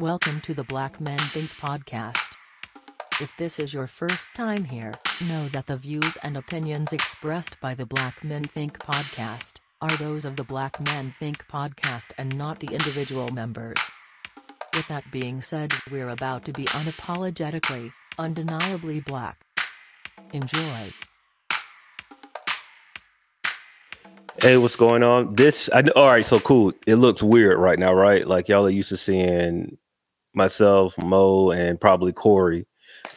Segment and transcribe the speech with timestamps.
[0.00, 2.36] Welcome to the Black Men Think podcast.
[3.20, 4.94] If this is your first time here,
[5.28, 10.24] know that the views and opinions expressed by the Black Men Think podcast are those
[10.24, 13.90] of the Black Men Think podcast and not the individual members.
[14.72, 19.44] With that being said, we're about to be unapologetically, undeniably black.
[20.32, 20.92] Enjoy.
[24.40, 25.34] Hey, what's going on?
[25.34, 26.72] This, I, all right, so cool.
[26.86, 28.24] It looks weird right now, right?
[28.24, 29.76] Like y'all are used to seeing
[30.34, 32.66] myself, Mo, and probably Corey.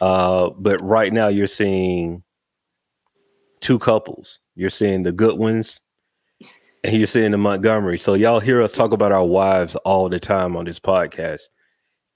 [0.00, 2.22] Uh, but right now you're seeing
[3.60, 4.38] two couples.
[4.54, 5.80] You're seeing the good ones
[6.84, 7.98] and you're seeing the Montgomery.
[7.98, 11.42] So y'all hear us talk about our wives all the time on this podcast.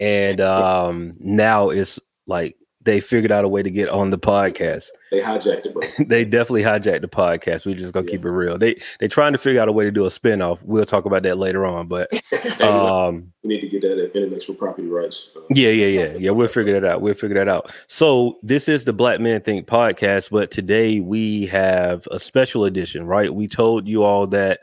[0.00, 4.88] And um, now it's like they figured out a way to get on the podcast.
[5.10, 5.82] They hijacked it, bro.
[6.06, 7.66] they definitely hijacked the podcast.
[7.66, 8.12] We just gonna yeah.
[8.12, 8.56] keep it real.
[8.56, 10.62] They they trying to figure out a way to do a spinoff.
[10.62, 11.88] We'll talk about that later on.
[11.88, 12.10] But
[12.62, 15.30] um, we need to get that intellectual property rights.
[15.36, 16.30] Uh, yeah, yeah, yeah, yeah.
[16.30, 17.02] We'll figure that out.
[17.02, 17.74] We'll figure that out.
[17.88, 23.06] So this is the Black Men Think podcast, but today we have a special edition.
[23.06, 23.34] Right?
[23.34, 24.61] We told you all that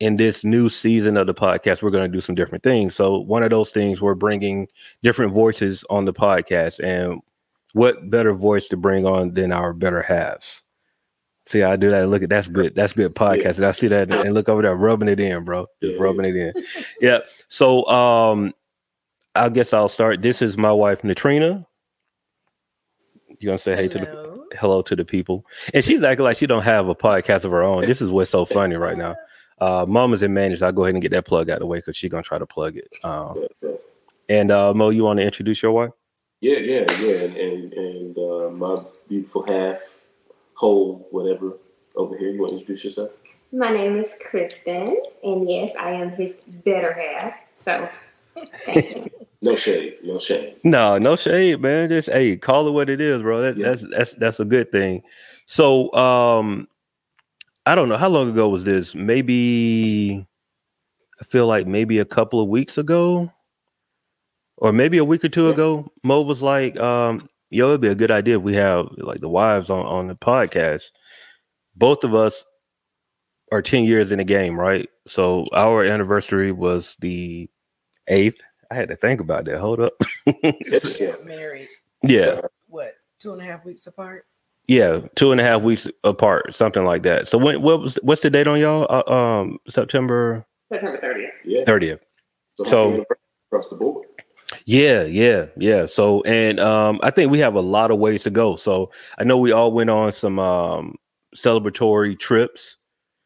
[0.00, 2.94] in this new season of the podcast, we're going to do some different things.
[2.94, 4.68] So one of those things, we're bringing
[5.02, 7.20] different voices on the podcast, and
[7.78, 10.62] what better voice to bring on than our better halves?
[11.46, 12.02] See, I do that.
[12.02, 12.74] and Look at that's good.
[12.74, 13.60] That's good podcast.
[13.60, 13.68] Yeah.
[13.68, 15.64] I see that and look over there, rubbing it in, bro.
[15.80, 16.64] Just yeah, rubbing it, it in.
[17.00, 17.18] yeah.
[17.46, 18.52] So um
[19.34, 20.20] I guess I'll start.
[20.20, 21.64] This is my wife, Natrina.
[23.38, 23.82] You gonna say hello.
[23.82, 25.46] hey to the hello to the people?
[25.72, 27.82] And she's acting like she don't have a podcast of her own.
[27.86, 29.14] This is what's so funny right now.
[29.60, 30.62] Uh Mama's in managed.
[30.64, 32.38] I'll go ahead and get that plug out of the way because she's gonna try
[32.38, 32.92] to plug it.
[33.04, 33.46] Um,
[34.28, 35.92] and uh Mo, you want to introduce your wife?
[36.40, 39.80] Yeah, yeah, yeah, and and, and uh, my beautiful half,
[40.54, 41.58] whole, whatever,
[41.96, 42.30] over here.
[42.30, 43.10] You want to introduce yourself?
[43.50, 47.34] My name is Kristen, and yes, I am his better half.
[47.64, 47.88] So,
[48.64, 49.10] thank you.
[49.42, 50.54] no shade, no shade.
[50.62, 51.88] No, no shade, man.
[51.88, 53.42] Just hey, call it what it is, bro.
[53.42, 53.70] That, yeah.
[53.70, 55.02] That's that's that's a good thing.
[55.46, 56.68] So, um,
[57.66, 58.94] I don't know how long ago was this.
[58.94, 60.24] Maybe
[61.20, 63.32] I feel like maybe a couple of weeks ago
[64.58, 65.52] or maybe a week or two yeah.
[65.52, 69.20] ago, Mo was like, um, yo, it'd be a good idea if we have like
[69.20, 70.90] the wives on, on the podcast.
[71.76, 72.44] Both of us
[73.52, 74.88] are 10 years in the game, right?
[75.06, 77.48] So our anniversary was the
[78.08, 78.40] eighth.
[78.70, 79.58] I had to think about that.
[79.60, 79.94] Hold up.
[81.26, 81.68] married.
[82.02, 82.42] Yeah.
[82.66, 84.26] What, two and a half weeks apart?
[84.66, 87.26] Yeah, two and a half weeks apart, something like that.
[87.26, 88.86] So when what was what's the date on y'all?
[88.90, 91.30] Uh, um, September September 30th.
[91.46, 91.64] Yeah.
[91.64, 92.00] 30th.
[92.54, 93.04] So, so
[93.50, 94.06] across the board.
[94.64, 95.86] Yeah, yeah, yeah.
[95.86, 98.56] So, and um, I think we have a lot of ways to go.
[98.56, 100.96] So, I know we all went on some um,
[101.36, 102.76] celebratory trips.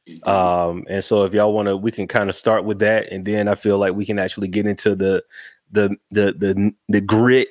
[0.08, 0.28] Mm-hmm.
[0.28, 3.24] Um, and so, if y'all want to, we can kind of start with that, and
[3.24, 5.22] then I feel like we can actually get into the
[5.70, 7.48] the the the the grit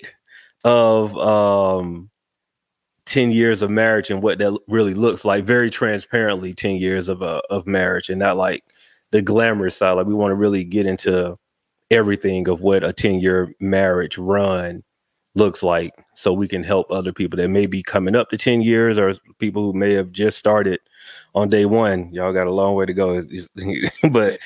[0.64, 2.10] of um
[3.06, 7.24] 10 years of marriage and what that really looks like very transparently 10 years of
[7.24, 8.64] uh, of marriage and not like
[9.12, 11.36] the glamorous side like we want to really get into
[11.92, 14.82] everything of what a 10 year marriage run
[15.36, 18.62] looks like so we can help other people that may be coming up to 10
[18.62, 20.80] years or people who may have just started
[21.36, 22.12] on day one.
[22.12, 23.24] Y'all got a long way to go.
[24.12, 24.40] But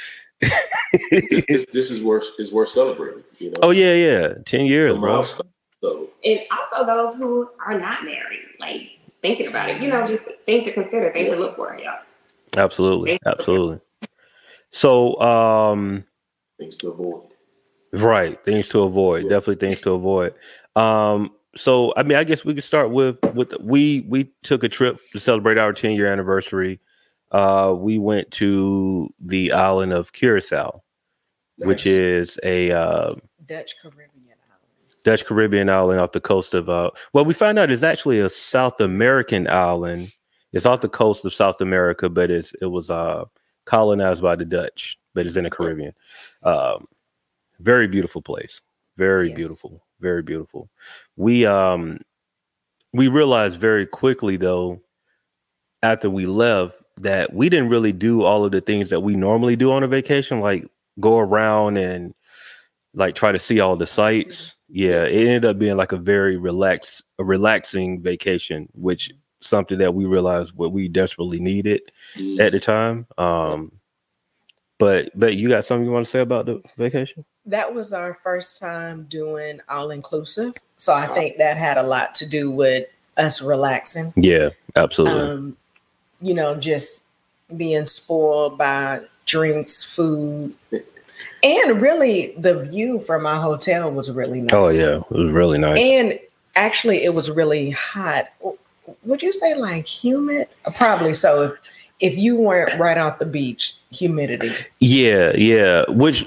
[1.09, 3.53] this, this, is worth is worth celebrating you know?
[3.63, 4.33] Oh yeah yeah.
[4.45, 5.21] 10 years bro.
[5.21, 6.09] so.
[6.23, 8.91] and also those who are not married like
[9.21, 11.35] thinking about it you know just things to consider things yeah.
[11.35, 11.99] to look for y'all
[12.57, 13.79] absolutely absolutely.
[14.71, 16.03] So um
[16.59, 17.29] things to avoid
[18.01, 19.23] Right, things to avoid.
[19.23, 19.29] Yeah.
[19.29, 20.33] Definitely things to avoid.
[20.75, 24.69] Um, so I mean, I guess we could start with with we we took a
[24.69, 26.79] trip to celebrate our 10 year anniversary.
[27.31, 30.81] Uh, we went to the island of Curacao,
[31.59, 31.67] nice.
[31.67, 33.11] which is a uh,
[33.45, 35.03] Dutch Caribbean island.
[35.03, 38.29] Dutch Caribbean island off the coast of uh, well, we found out it's actually a
[38.29, 40.11] South American island.
[40.51, 43.25] It's off the coast of South America, but it's it was uh
[43.65, 45.93] colonized by the Dutch, but it's in the Caribbean.
[46.43, 46.85] Um,
[47.59, 48.61] very beautiful place.
[48.97, 49.35] Very yes.
[49.35, 49.83] beautiful.
[49.99, 50.69] Very beautiful.
[51.15, 51.99] We um
[52.93, 54.81] we realized very quickly though
[55.83, 59.55] after we left that we didn't really do all of the things that we normally
[59.55, 60.65] do on a vacation like
[60.99, 62.13] go around and
[62.93, 64.55] like try to see all the sights.
[64.69, 69.11] Yeah, it ended up being like a very relaxed a relaxing vacation which
[69.41, 71.81] something that we realized what we desperately needed
[72.15, 72.39] mm.
[72.39, 73.07] at the time.
[73.17, 73.71] Um
[74.77, 77.25] but but you got something you want to say about the vacation?
[77.45, 80.53] That was our first time doing all inclusive.
[80.77, 82.87] So I think that had a lot to do with
[83.17, 84.13] us relaxing.
[84.15, 85.21] Yeah, absolutely.
[85.21, 85.57] Um,
[86.21, 87.05] you know, just
[87.55, 90.53] being spoiled by drinks, food,
[91.45, 94.53] And really, the view from my hotel was really nice.
[94.53, 95.77] Oh yeah, it was really nice.
[95.79, 96.19] And
[96.55, 98.29] actually, it was really hot.
[99.03, 100.47] Would you say like humid?
[100.73, 101.55] Probably so.
[101.99, 104.51] If, if you weren't right off the beach, humidity.
[104.79, 105.85] Yeah, yeah.
[105.89, 106.25] Which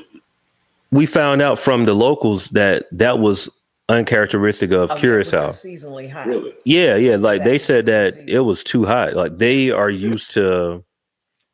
[0.90, 3.48] we found out from the locals that that was
[3.90, 5.46] uncharacteristic of Oh, yeah, it Curacao.
[5.48, 6.26] unseasonably hot.
[6.26, 6.52] Really?
[6.64, 7.16] Yeah, yeah.
[7.16, 9.14] Like they said that was it was too hot.
[9.14, 10.84] Like they are used to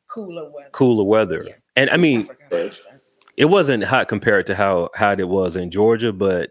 [0.09, 0.69] Cooler weather.
[0.73, 1.43] cooler weather.
[1.47, 1.55] Yeah.
[1.77, 3.01] And I mean, forgot about that.
[3.37, 6.51] it wasn't hot compared to how hot it was in Georgia, but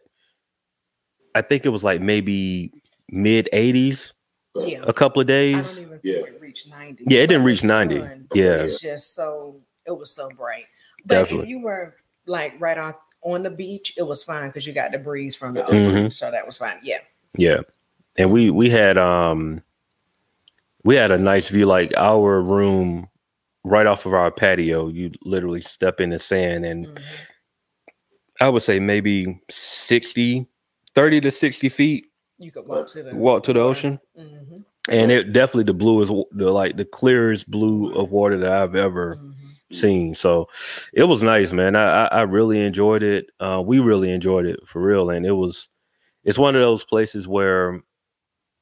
[1.35, 2.71] I think it was like maybe
[3.09, 4.11] mid 80s
[4.55, 4.83] Yeah.
[4.87, 5.75] a couple of I days.
[5.75, 6.13] don't even Yeah.
[6.15, 7.03] think it reached 90.
[7.09, 7.99] Yeah, it didn't reach 90.
[7.99, 8.63] sun Yeah.
[8.63, 10.65] was just so it was so bright.
[11.05, 11.43] But Definitely.
[11.45, 11.95] if you were
[12.25, 15.53] like right off on the beach, it was fine because you got the breeze from
[15.55, 15.67] the Mhm.
[15.87, 16.11] ocean.
[16.11, 16.77] So that was fine.
[16.83, 16.99] Yeah.
[17.37, 17.61] Yeah.
[18.17, 19.61] And we we had um
[20.83, 23.07] we had a nice view like our room
[23.63, 24.87] right off of our patio.
[24.89, 27.01] You literally step in the sand and Mhm.
[28.41, 30.47] I would say maybe 60
[30.95, 32.05] 30 to 60 feet
[32.37, 33.69] You could walk to the walk to the water.
[33.69, 33.99] ocean.
[34.19, 34.42] Mhm.
[34.89, 38.75] And it definitely the blue is the like the clearest blue of water that I've
[38.75, 39.33] ever Mhm.
[39.75, 40.15] seen.
[40.15, 40.49] So
[40.93, 41.75] it was nice, man.
[41.75, 43.27] I I, really enjoyed it.
[43.39, 45.69] Uh, we really enjoyed it for real, and it was.
[46.25, 47.81] It's one of those places where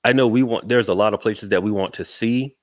[0.04, 0.68] I know we want.
[0.68, 2.56] There's a lot of places that we want to see.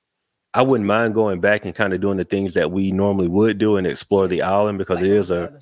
[0.54, 3.58] I wouldn't mind going back and kind of doing the things that we normally would
[3.58, 5.52] do and explore the island because Like it is a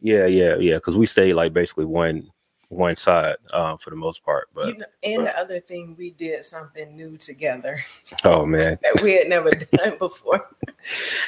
[0.00, 2.28] yeah yeah yeah because we stay like basically one
[2.70, 4.48] one side um, for the most part.
[4.54, 7.78] But You know, and the other thing, we did something new together
[8.24, 10.48] oh man, that we had never done before.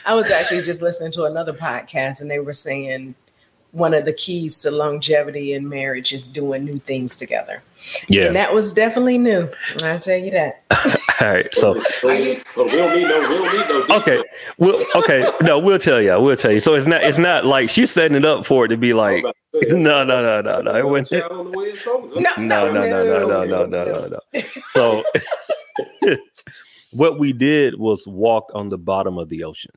[0.06, 3.15] I was actually just listening to another podcast, and they were saying
[3.73, 7.62] one of the keys to longevity in marriage is doing new things together.
[8.06, 8.27] yeah.
[8.27, 9.49] And that was definitely new.
[9.83, 10.62] I'll tell you that.
[11.21, 11.75] All right, so.
[12.05, 13.29] We don't need no.
[13.29, 13.97] We don't need no.
[13.97, 14.25] Okay, detail.
[14.59, 16.21] well, okay, no, we'll tell you.
[16.21, 16.61] We'll tell you.
[16.61, 17.03] So it's not.
[17.03, 19.25] It's not like she's setting it up for it to be like.
[19.62, 20.76] Was about to say, No, no, no, no, no.
[20.76, 21.09] It wouldn't.
[21.09, 22.20] Child on the way it's over.
[22.20, 24.43] No, No, no, no, no, no, no, no, no, no.
[24.69, 25.05] So,
[26.93, 29.73] what we did was walk on the bottom of the ocean.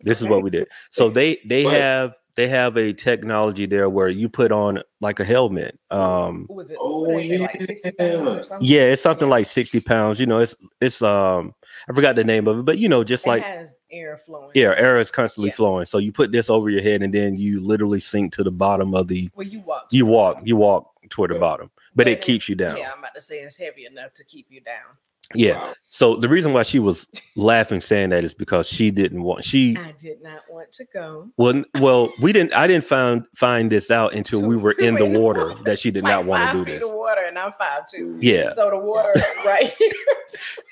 [0.00, 0.66] This is what we did.
[0.90, 5.24] So they they have they have a technology there where you put on like a
[5.24, 5.78] helmet.
[5.90, 6.78] Um, Was it?
[6.80, 8.42] Oh, what did they like 60 pounds or yeah.
[8.42, 8.66] something?
[8.68, 10.18] yeah, it's something like sixty pounds.
[10.18, 11.54] You know, it's it's um
[11.88, 14.50] I forgot the name of it, but you know, just It like has air flowing.
[14.54, 15.56] Yeah, air is constantly Yeah.
[15.56, 15.84] flowing.
[15.84, 18.94] So you put this over your head, and then you literally sink to the bottom
[18.94, 19.30] of the.
[19.36, 19.86] Well, you walk.
[19.92, 22.78] You walk, you walk toward the bottom, but it keeps you down.
[22.78, 24.96] Yeah, I'm about to say it's heavy enough to keep you down.
[25.34, 25.54] Yeah.
[25.62, 25.72] Wow.
[25.88, 29.76] So the reason why she was laughing saying that is because she didn't want she.
[29.76, 31.28] I did not want to go.
[31.36, 32.52] Well, well, we didn't.
[32.52, 35.62] I didn't find find this out until So we were in the water water.
[35.64, 36.82] that she did Like not want to do this.
[36.84, 38.18] water, and I'm five two.
[38.20, 39.12] Yeah, So the water
[39.46, 39.92] right here.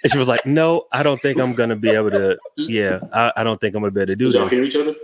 [0.02, 2.36] and she was like, "No, I don't think I'm gonna be able to.
[2.56, 4.76] Yeah, I, I don't think I'm gonna be able to do Did y'all hear each
[4.76, 4.94] other?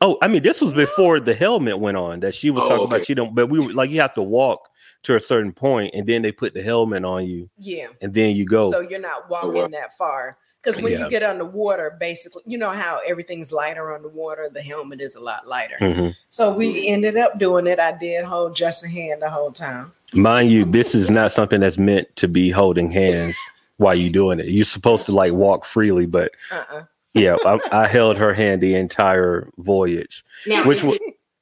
[0.00, 2.84] Oh, I mean, this was before the helmet went on that she was Oh, talking
[2.86, 2.96] okay.
[2.96, 3.06] about.
[3.06, 4.68] She don't, but we were like, you have to walk
[5.04, 7.86] to a certain point, and then they put the helmet on you, yeah.
[8.02, 8.70] and then you go.
[8.72, 9.68] So you're not walking wow.
[9.68, 10.36] that far.
[10.62, 11.04] Because when Yeah.
[11.04, 14.08] you get underwater, basically, you know how everything's lighter underwater.
[14.14, 15.76] The water, the helmet is a lot lighter.
[15.78, 16.14] Mhm.
[16.30, 17.78] So we ended up doing it.
[17.78, 19.92] I did hold just a hand the whole time.
[20.14, 23.36] Mind you, this is not something that's meant to be holding hands
[23.76, 24.46] while you're doing it.
[24.46, 26.84] You're supposed to like walk freely, but Uh-uh.
[27.12, 30.24] yeah, I, I held her hand the entire voyage.
[30.46, 30.96] Now, Which is wa-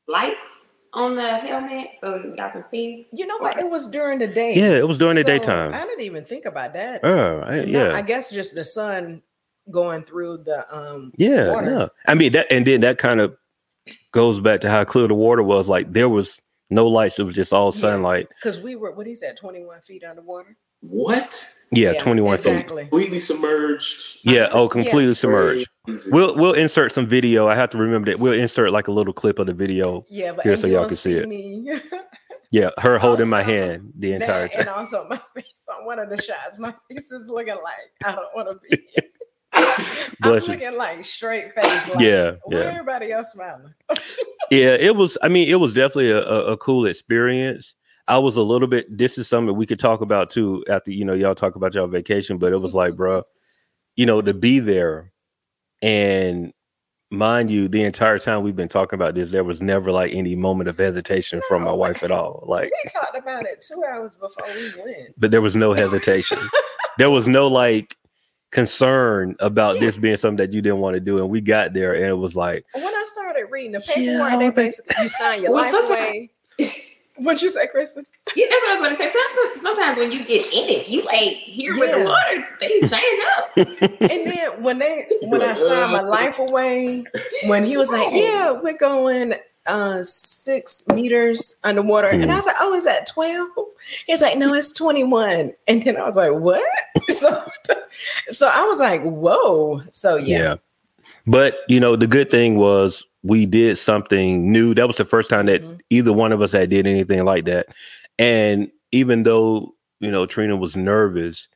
[0.08, 0.37] lights
[0.94, 3.06] on the helmet so y'all can see?
[3.13, 3.58] You know what?
[3.58, 4.55] It was during the day.
[4.55, 5.72] Yeah, it was during the So daytime.
[5.75, 7.01] I didn't even think about that.
[7.03, 7.94] Oh, I- No, yeah.
[7.96, 9.22] I guess just the sun
[9.70, 11.70] going through the um Yeah, water.
[11.70, 11.89] no.
[12.06, 13.34] I mean that, and then that kind of
[14.13, 15.69] goes back to how clear the water was.
[15.69, 18.29] Like there was no lights; it was just all sunlight.
[18.31, 20.56] because we were what is that, 21 feet underwater.
[20.81, 21.49] What?
[21.70, 22.51] Yeah, twenty-one feet.
[22.53, 22.82] exactly.
[22.82, 24.19] Completely submerged.
[24.25, 25.69] Yeah, oh, completely submerged.
[25.84, 26.10] Crazy.
[26.12, 27.48] We'll we'll insert some video.
[27.48, 30.03] I have to remember that we'll insert like a little clip of the video.
[30.08, 31.29] Yeah, but Here, so you y'all can see it.
[31.29, 31.81] Me.
[32.53, 36.10] Yeah, her holding my hand the entire That, and also my face on one of
[36.10, 39.08] the shots, my face is looking like I don't want to be here.
[39.55, 40.53] I'm Bless you.
[40.53, 41.89] looking like straight face.
[41.89, 42.65] Like, Yeah, Why yeah.
[42.65, 43.72] everybody else smiling?
[44.51, 45.17] Yeah, it was.
[45.22, 47.74] I mean, it was definitely a, a, a cool experience.
[48.06, 48.86] I was a little bit.
[48.94, 51.86] This is something we could talk about too after you know y'all talk about y'all
[51.86, 52.36] vacation.
[52.36, 52.98] But it was like, mm-hmm.
[52.98, 53.22] bro,
[53.96, 55.12] you know, to be there,
[55.82, 56.53] and
[57.10, 60.34] mind you, the entire time we've been talking about this, there was never like any
[60.34, 62.44] moment of hesitation from my wife at all.
[62.46, 65.15] Like, We talked about it two hours before we went.
[65.19, 66.39] but there was no hesitation.
[66.98, 67.96] there was no like
[68.53, 71.94] concern about this being something that you didn't want to do, and we got there,
[71.94, 72.65] and it was like.
[72.74, 75.91] When I started reading the Yeah, paperwork, I they basically you sign your Well, life
[75.91, 76.31] away.
[77.22, 78.05] What'd you say, Kristen?
[78.34, 79.12] Yeah, that's what I was going to say.
[79.12, 82.36] Sometimes, sometimes when you get in it, you like here with the water.
[82.36, 83.91] Lord, things change up.
[84.00, 87.05] And then when they when I signed my life away,
[87.46, 89.34] when he was like, "Yeah, we're going
[89.67, 93.48] uh six meters underwater," and I was like, "Oh, is that 12?
[94.06, 96.62] He's like, "No, it's 21." And then I was like, "What?"
[97.12, 97.44] So,
[98.31, 100.55] so I was like, "Whoa!" So yeah, Yeah.
[101.26, 104.74] But you know, the good thing was we did something new.
[104.74, 105.79] That was the first time that Mhm.
[105.91, 107.67] either one of us had did anything like that.
[108.19, 111.48] And even though, you know, Trina was nervous,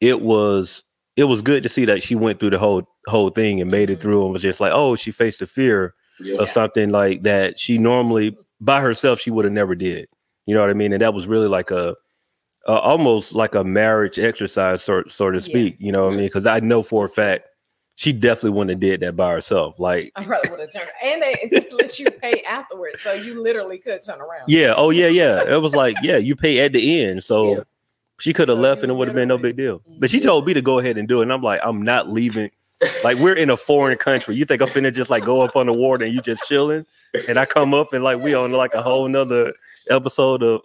[0.00, 0.84] it was
[1.18, 3.90] it was good to see that she went through the whole whole thing and made
[3.90, 4.02] it Mhm.
[4.02, 6.38] through and was just like, oh, she faced the fear Yeah.
[6.38, 10.06] of something like that she normally by herself she would have never did.
[10.46, 10.92] You know what I mean?
[10.94, 11.94] And that was really like a,
[12.66, 15.50] a almost like a marriage exercise, sort sort of Yeah.
[15.52, 15.76] speak.
[15.78, 16.26] You know what I mean?
[16.26, 17.50] Because I know for a fact
[18.02, 19.78] she definitely wouldn't have did that by herself.
[19.78, 20.88] Like, I probably would have turned.
[21.04, 24.48] And they let you pay afterwards, so you literally could turn around.
[24.48, 25.44] yeah, oh yeah, yeah.
[25.48, 27.60] It was like, yeah, you pay at the end, so Yeah.
[28.18, 29.82] she could have So left and it would have been no big deal.
[30.00, 32.08] But she told me to go ahead and do it, and I'm like, I'm not
[32.08, 32.50] leaving.
[33.04, 34.34] Like we're in a foreign country.
[34.34, 36.84] You think I'm finna just like go up on the water and you just chilling?
[37.28, 39.52] And I come up and like we on like a whole nother
[39.88, 40.60] episode of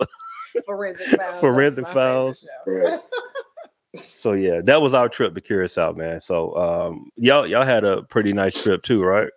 [0.65, 1.39] Forensic files.
[1.39, 3.01] Forensic that's my favorite Files.
[3.97, 4.03] Show.
[4.03, 4.13] Right.
[4.17, 6.21] so yeah, that was our trip to Curacao, man.
[6.21, 9.29] So um y'all y'all had a pretty nice trip too, right?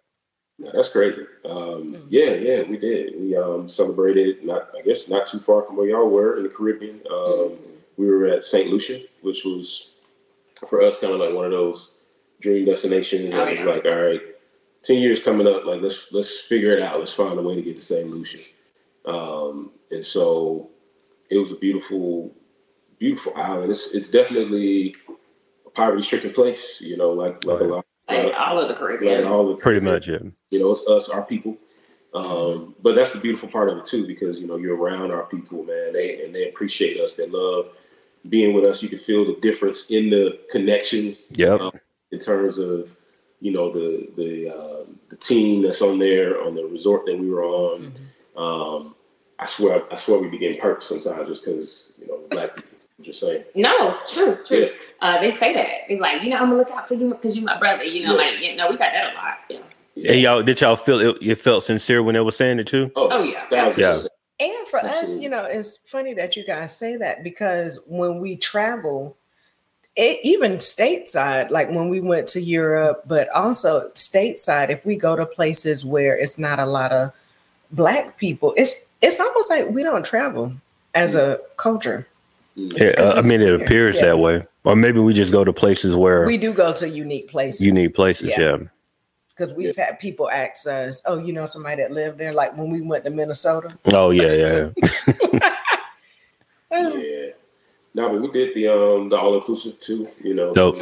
[0.58, 1.22] Yeah, that's crazy.
[1.46, 2.06] Um, Mhm.
[2.10, 3.18] yeah, yeah, we did.
[3.18, 6.50] We um, celebrated not, I guess, not too far from where y'all were in the
[6.50, 7.00] Caribbean.
[7.10, 7.56] Um,
[7.96, 9.88] we were at Saint Lucia, which was
[10.68, 12.02] for us kind of like one of those
[12.40, 13.32] dream destinations.
[13.32, 14.20] Oh, I was like, all right,
[14.82, 16.98] ten years coming up, like let's let's figure it out.
[16.98, 18.40] Let's find a way to get to Saint Lucia.
[19.06, 20.68] Um, and so
[21.30, 22.32] it was a beautiful,
[23.00, 23.70] beautiful island.
[23.70, 24.94] It's it's definitely
[25.66, 26.80] a poverty-stricken place.
[26.80, 29.24] You know, like like a lot, Like all of the like Caribbean.
[29.24, 30.18] all the Pretty much, yeah.
[30.50, 31.56] you know, it's us, our people.
[32.14, 35.24] Um, but that's the beautiful part of it too, because you know you're around our
[35.24, 35.92] people, man.
[35.92, 37.14] They and they appreciate us.
[37.14, 37.68] They love
[38.28, 38.82] being with us.
[38.82, 41.60] You can feel the difference in the connection Yep.
[41.60, 41.72] Um,
[42.12, 42.96] in terms of
[43.40, 47.30] you know the the um, the team that's on there on the resort that we
[47.30, 47.94] were on.
[48.36, 48.94] Um,
[49.38, 52.69] I swear, I swear, we be getting perks sometimes just because you know black people.
[52.69, 52.69] I'm
[53.02, 53.44] just saying.
[53.54, 54.58] No, true, true.
[54.58, 54.68] Yeah.
[55.00, 55.68] Uh, they say that.
[55.88, 57.84] They're like, you know, I'm gonna look out for you because you're my brother.
[57.84, 58.30] You know, Yeah.
[58.30, 59.38] like, you know, we got that a lot.
[59.48, 59.58] Yeah.
[59.94, 60.12] Yeah.
[60.12, 62.90] And y'all did y'all feel it, it felt sincere when they were saying it too?
[62.96, 63.48] Oh yeah.
[63.48, 63.96] thousand Yeah.
[64.40, 68.36] And for us, you know, it's funny that you guys say that because when we
[68.36, 69.16] travel,
[69.96, 75.14] it, even stateside, like when we went to Europe, but also stateside, if we go
[75.14, 77.12] to places where it's not a lot of
[77.72, 80.52] black people, it's it's almost like we don't travel
[80.94, 82.06] as a culture.
[82.76, 84.06] Yeah, uh, I it's mean, it appears Yeah.
[84.06, 87.28] that way, or maybe we just go to places where We do go to unique
[87.28, 87.60] places.
[87.60, 88.28] unique places.
[88.28, 88.40] Yeah.
[88.40, 88.56] Yeah,
[89.36, 92.70] because we've had people ask us, "Oh, you know somebody that lived there?" Like when
[92.70, 93.76] we went to Minnesota.
[93.86, 95.50] Oh yeah, yeah.
[96.72, 97.30] Yeah.
[97.94, 100.08] No, but we did the um the all inclusive too.
[100.22, 100.80] You know, Dope.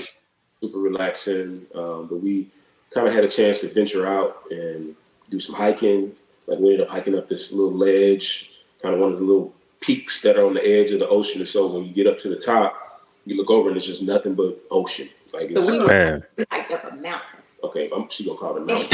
[0.61, 1.66] super relaxing.
[1.75, 2.49] Um, but we
[2.92, 4.94] kind of had a chance to venture out and
[5.30, 6.12] do some hiking.
[6.47, 8.50] Like we ended up hiking up this little ledge,
[8.82, 11.40] kind of one of the little peaks that are on the edge of the ocean.
[11.40, 14.02] And so when you get up to the top, you look over and it's just
[14.02, 15.08] nothing but ocean.
[15.35, 17.40] Like So it's, we Man, hiked up a mountain.
[17.64, 18.88] okay, I'm, she gonna call it a mountain.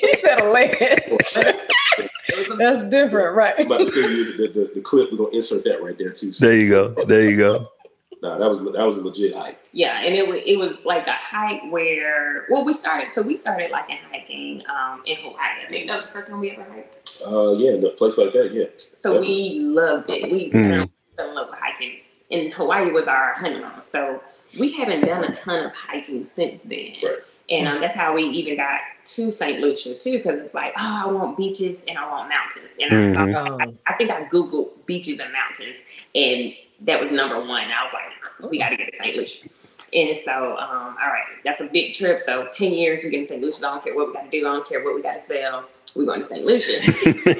[0.00, 0.76] he said a ledge.
[0.80, 1.36] It was
[2.50, 3.68] a- That's different, right?
[3.68, 6.32] but still, you- the, the, the clip we're gonna insert that right there too.
[6.32, 6.94] So, there you go.
[7.06, 7.66] There you go.
[8.20, 9.60] Nah, that was that was a legit hike.
[9.70, 13.36] yeah, and it was it was like a hike where well we started so we
[13.36, 15.36] started like in hiking um in Hawaii.
[15.64, 16.97] I think that was the first time we ever hiked.
[17.26, 18.66] Uh, yeah, in a place like that, yeah.
[18.94, 20.30] So we loved it.
[20.30, 20.88] We Mm.
[21.16, 21.98] fell in love with hiking.
[22.30, 23.82] And Hawaii was our honeymoon.
[23.82, 24.22] So
[24.58, 26.92] we haven't done a ton of hiking since then.
[27.02, 27.18] Right.
[27.50, 29.58] And um, that's how we even got to St.
[29.60, 32.70] Lucia too, because it's like, oh, I want beaches and I want mountains.
[32.78, 33.16] And Mhm.
[33.16, 35.76] I, thought, Um, I think I Googled beaches and mountains,
[36.14, 37.64] and that was number one.
[37.64, 39.16] I was like, we got to get to St.
[39.16, 39.48] Lucia.
[39.94, 42.20] And so, um, all right, that's a big trip.
[42.20, 43.42] So 10 years, we're getting to St.
[43.42, 43.66] Lucia.
[43.66, 44.46] I don't care what we got to do.
[44.46, 45.64] I don't care what we got to sell.
[45.96, 46.44] We're going to St.
[46.44, 46.80] Lucia.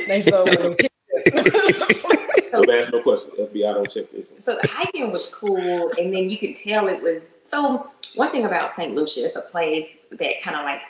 [0.06, 0.88] they sold with them kids.
[2.50, 3.32] Don't ask no questions.
[3.34, 4.26] FBI don't check this.
[4.40, 7.22] so the hiking was cool, and then you could tell it was.
[7.44, 8.94] So one thing about St.
[8.94, 10.82] Lucia, it's a place that kind of like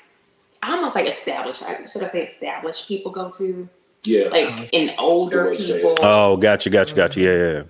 [0.62, 1.64] almost like established.
[1.92, 3.68] Should I say established people go to?
[4.04, 4.28] Yeah.
[4.28, 5.96] Like in older That's a good way to say it.
[5.96, 7.20] people, Oh, gotcha, gotcha, gotcha.
[7.20, 7.62] Yeah, yeah.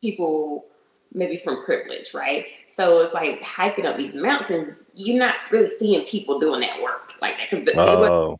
[0.00, 0.64] people
[1.12, 2.46] maybe from privilege, right?
[2.74, 4.74] So it's like hiking up these mountains.
[4.94, 8.38] You're not really seeing people doing that work like that because Oh,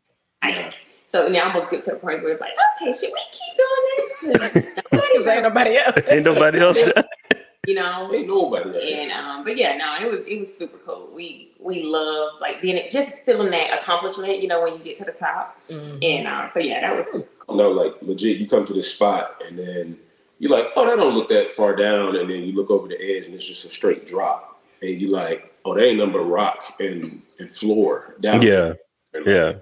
[1.15, 4.41] so now almost get to the point where it's like, okay, should we keep doing
[4.41, 4.53] this?
[4.53, 5.95] 'Cause Because ain't nobody else.
[6.09, 6.77] ain't nobody else.
[7.67, 8.11] you know.
[8.13, 8.99] Ain't nobody there.
[9.01, 11.09] And um, but yeah, no, it was it was super cool.
[11.13, 15.05] We we love like being just feeling that accomplishment, you know, when you get to
[15.05, 15.57] the top.
[15.69, 16.03] Mhm.
[16.03, 19.41] And uh, so yeah, that was super No, like legit, you come to this spot
[19.47, 19.97] and then
[20.39, 22.99] you're like, oh, that don't look that far down, and then you look over the
[23.01, 26.23] edge and it's just a straight drop, and you're like, oh, that ain't nothing but
[26.25, 28.41] rock and and floor down.
[28.41, 28.73] Yeah,
[29.13, 29.29] there.
[29.29, 29.53] yeah,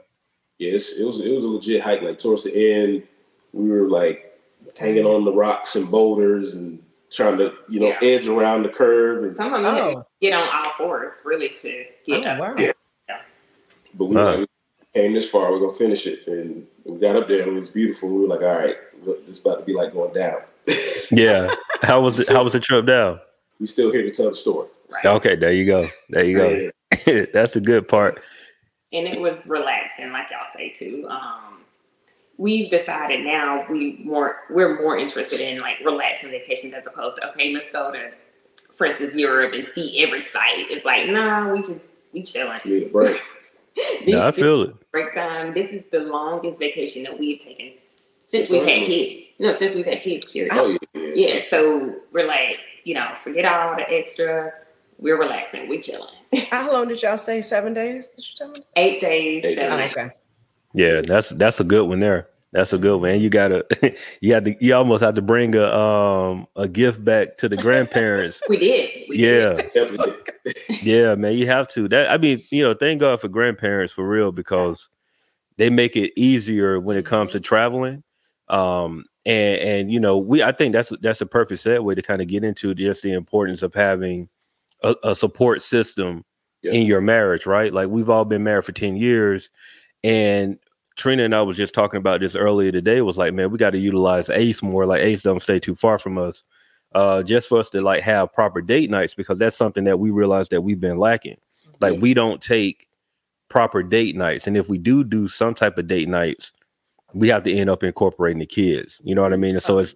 [0.59, 2.01] Yes, it was it was a legit hike.
[2.01, 3.03] Like towards the end,
[3.53, 4.39] we were like
[4.79, 6.81] hanging on the rocks and boulders and
[7.11, 7.97] trying to you know Yeah.
[8.01, 9.23] edge around the curve.
[9.23, 10.03] And, Some of them you Oh.
[10.21, 12.39] get on all fours really to get Oh, up.
[12.39, 12.55] wow.
[12.57, 12.71] Yeah.
[13.95, 14.25] but we, Wow.
[14.37, 17.51] like, we came this far, we're gonna finish it, and we got up there and
[17.51, 18.09] it was beautiful.
[18.09, 20.41] We were like, all right, look, this about to be like going down.
[21.11, 21.53] yeah.
[21.81, 22.29] How was it?
[22.29, 23.19] How was the trip down?
[23.59, 24.67] we still here to tell the story.
[24.89, 25.05] Right.
[25.05, 25.87] Okay, there you go.
[26.09, 26.49] There you go.
[27.07, 27.25] Yeah.
[27.33, 28.21] That's the good part.
[28.93, 31.07] And it was relaxing, like y'all say too.
[31.09, 31.61] Um,
[32.37, 37.29] we've decided now we more we're more interested in like relaxing vacations as opposed to
[37.29, 38.11] okay, let's go to,
[38.75, 40.69] for instance, Europe and see every site.
[40.69, 41.81] It's like nah, we just
[42.13, 42.59] we chilling.
[42.65, 43.21] Need a break.
[44.05, 44.91] Yeah, I feel it.
[44.91, 45.51] break time.
[45.51, 47.71] This is the longest vacation that we've taken
[48.29, 49.25] since Since we've had I- kids.
[49.39, 50.27] No, since we've had kids.
[50.27, 50.51] Period.
[50.53, 51.11] Oh yeah, yeah.
[51.15, 54.53] Yeah, so we're like, you know, forget all the extra.
[54.97, 55.67] We're relaxing.
[55.67, 56.09] We chilling.
[56.51, 57.41] How long did y'all stay?
[57.41, 58.09] Seven days?
[58.09, 58.55] Did you tell me?
[58.75, 59.91] Eight days, Eight seven Oh, days.
[59.91, 60.09] okay.
[60.73, 62.29] Yeah, that's that's a good one there.
[62.51, 63.19] That's a good one.
[63.19, 63.65] You gotta
[64.21, 67.57] you had to you almost have to bring a um a gift back to the
[67.57, 68.41] grandparents.
[68.49, 68.89] We did.
[69.09, 69.53] We Yeah.
[69.53, 69.95] Did.
[70.81, 71.87] Yeah, man, you have to.
[71.87, 74.89] That I mean, you know, thank God for grandparents for real because
[75.57, 78.03] they make it easier when it comes to traveling.
[78.49, 82.21] Um and and you know, we I think that's that's a perfect segue to kind
[82.21, 84.27] of get into just the importance of having
[84.83, 86.23] a, a support system
[86.61, 86.73] Yeah.
[86.73, 87.73] in your marriage, right?
[87.73, 89.49] Like we've all been married for 10 years
[90.03, 90.57] and
[90.95, 93.01] Trina and I was just talking about this earlier today.
[93.01, 94.85] Was like, man, we got to utilize Ace more.
[94.85, 96.43] Like Ace don't stay too far from us,
[96.93, 100.11] uh, just for us to like have proper date nights because that's something that we
[100.11, 101.37] realize that we've been lacking.
[101.81, 101.99] Like Yeah.
[101.99, 102.87] we don't take
[103.49, 106.51] proper date nights, and if we do do some type of date nights,
[107.15, 109.01] we have to end up incorporating the kids.
[109.03, 109.55] You know what I mean?
[109.55, 109.95] And so it's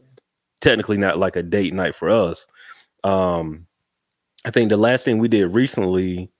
[0.62, 2.46] technically not like a date night for us.
[3.03, 3.67] Um,
[4.48, 6.32] I think the last thing we did recently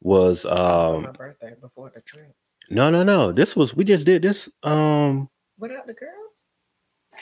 [0.00, 2.34] was um my birthday before the trip.
[2.68, 6.34] no no no this was we just did this um Without the girls?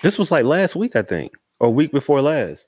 [0.02, 2.64] this was like last week i think or week before last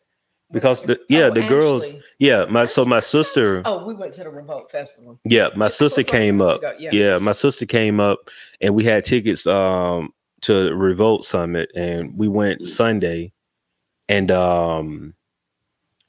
[0.53, 2.03] because the yeah Oh, the girls Ashley.
[2.19, 5.19] yeah my so my sister Oh, we went to the Revolt Festival.
[5.25, 6.91] yeah my Just sister was like a came up ago, Yeah.
[6.93, 10.11] yeah my sister came up and we had tickets um
[10.43, 13.33] to revolt summit and we went sunday
[14.11, 15.15] and um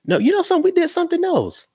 [0.08, 1.68] no you know something we did something else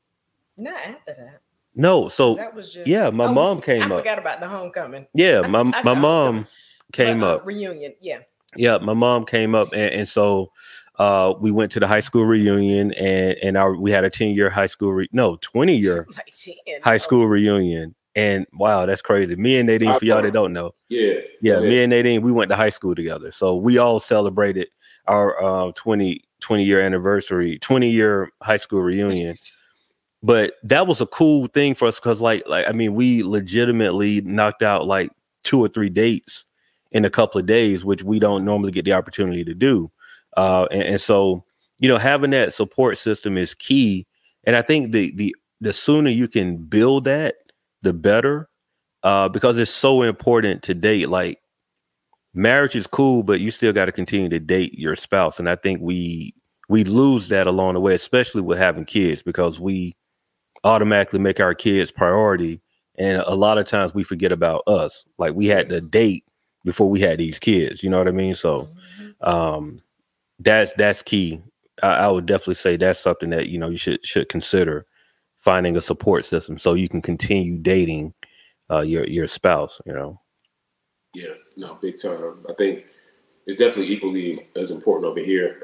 [0.56, 1.40] Not after that.
[1.74, 4.00] no so that was just yeah, my mom came I up.
[4.00, 5.06] forgot about the homecoming.
[5.14, 6.46] yeah my, I my mom them.
[6.92, 7.94] came But, uh, up reunion.
[8.00, 8.20] Yeah.
[8.56, 10.50] yeah my mom came up and, and so
[10.98, 14.30] uh we went to the high school reunion and and our we had a 10
[14.30, 19.02] year high school re- no 20 year Like high Oh, school reunion and wow that's
[19.02, 21.14] crazy me and nadine for y'all that don't know Yeah.
[21.40, 21.82] yeah Go me ahead.
[21.84, 24.68] and nadine we went to high school together so we all celebrated
[25.06, 29.34] our uh, 20 20 year anniversary 20 year high school reunion.
[30.22, 34.20] But that was a cool thing for us because like like i mean we legitimately
[34.22, 35.10] knocked out like
[35.44, 36.44] two or three dates
[36.92, 39.90] in a couple of days which we don't normally get the opportunity to do.
[40.36, 41.44] Uh and, and so
[41.78, 44.06] you know having that support system is key.
[44.44, 47.34] And i think the the the sooner you can build that
[47.82, 48.48] the better
[49.02, 51.08] uh because it's so important to date.
[51.08, 51.38] Like
[52.34, 55.38] marriage is cool but you still got to continue to date your spouse.
[55.38, 56.34] And i think we
[56.68, 59.96] we lose that along the way especially with having kids because we
[60.64, 62.60] automatically make our kids priority.
[62.98, 65.06] And a lot of times we forget about us.
[65.18, 66.24] Like we had to date
[66.64, 68.34] before we had these kids you know what i mean?
[68.34, 68.68] So
[69.00, 69.28] Mhm.
[69.28, 69.82] um
[70.40, 71.40] that's that's key.
[71.82, 74.86] I, I would definitely say that's something that you know you should should consider
[75.38, 78.14] finding a support system so you can continue dating
[78.70, 80.20] uh your your spouse you know
[81.14, 82.38] Yeah, no, big time.
[82.48, 82.84] I think
[83.46, 85.62] it's definitely equally as important over here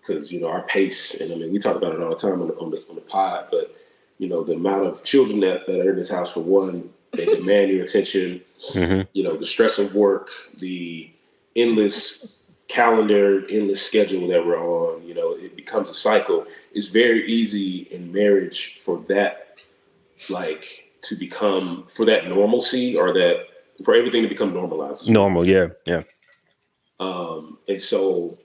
[0.00, 2.40] because you know our pace, and I mean we talk about it all the time
[2.42, 3.74] on the, on the on the pod, but
[4.18, 7.24] you know the amount of children that, that are in this house for one, they
[7.34, 8.42] demand your attention.
[8.72, 9.08] Mhm.
[9.12, 11.10] You know the stress of work, the
[11.54, 15.06] endless calendar, endless schedule that we're on.
[15.06, 16.46] You know it becomes a cycle.
[16.74, 19.56] It's very easy in marriage for that,
[20.28, 23.46] like to become for that normalcy or that
[23.84, 25.10] for everything to become normalized.
[25.10, 26.02] normal yeah yeah
[26.98, 28.38] Um, and so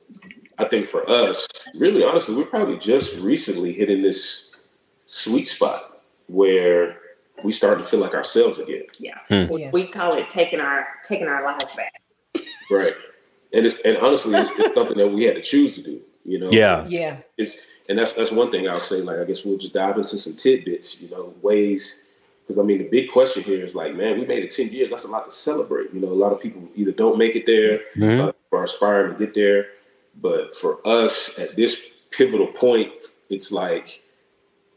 [0.58, 4.52] I think for us, really honestly, we're probably just recently hitting this
[5.06, 6.98] sweet spot where
[7.44, 8.84] we start to feel like ourselves again.
[9.00, 9.18] Yeah.
[9.28, 9.52] Hmm.
[9.52, 11.94] We, we call it taking our taking our lives back.
[12.70, 12.94] Right.
[13.54, 16.40] And it's and honestly it's, it's something that we had to choose to do, you
[16.40, 16.52] know.
[16.52, 17.18] yeah Yeah.
[17.38, 17.58] It's
[17.90, 20.36] and that's that's one thing I'll say, like I guess we'll just dive into some
[20.36, 22.04] tidbits, you know, ways
[22.52, 24.90] Because I mean, the big question here is like, man, we made it ten years.
[24.90, 25.94] That's a lot to celebrate.
[25.94, 28.28] You know, a lot of people either don't make it there Mhm.
[28.28, 29.68] uh, or aspiring to get there.
[30.22, 32.92] But for us at this pivotal point,
[33.30, 34.04] it's like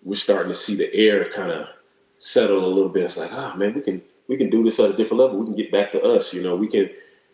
[0.05, 1.67] we're starting to see the air kind of
[2.17, 3.03] settle a little bit.
[3.07, 5.41] It's like, ah, man, we can we can do this at a different level.
[5.41, 6.33] We can get back to us.
[6.33, 6.91] You know, we can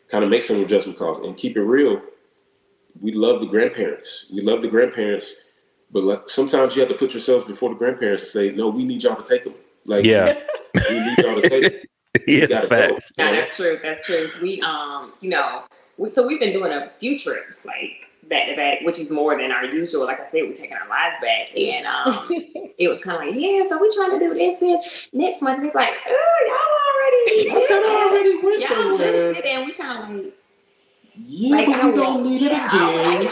[0.09, 2.01] kind of make some adjustment calls and keep it real.
[2.99, 4.25] We love the grandparents.
[4.33, 5.35] We love the grandparents,
[5.93, 8.85] but like sometimes you have to put yourselves before the grandparents and say, no, we
[8.85, 9.55] need y'all to take them.
[9.87, 10.39] Like, Yeah.
[10.89, 11.81] we need y'all to take them.
[12.27, 12.91] You yeah, fact.
[13.19, 13.25] go.
[13.25, 13.79] No, that's true.
[13.83, 14.29] That's true.
[14.43, 15.63] We, um, you know,
[15.97, 19.39] we, so we've been doing a few trips like back to back, which is more
[19.39, 20.07] than our usual.
[20.07, 22.27] Like I said, we're taking our lives back, and um,
[22.79, 25.59] it was kind of like, yeah, so we're trying to do this, this next month.
[25.59, 29.33] And it's like, oh, y'all already, I kinda already went y'all just somewhere.
[29.35, 30.35] did, it, and we kind of like,
[31.23, 33.25] Yeah, like, but I we want- don't need it yeah, I again.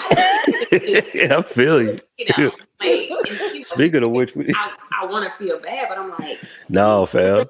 [1.00, 1.98] want- yeah, I feel you.
[2.18, 4.72] you know, like, and, you know, Speaking of which, we, I,
[5.02, 7.44] I want to feel bad, but I'm like, no, fam.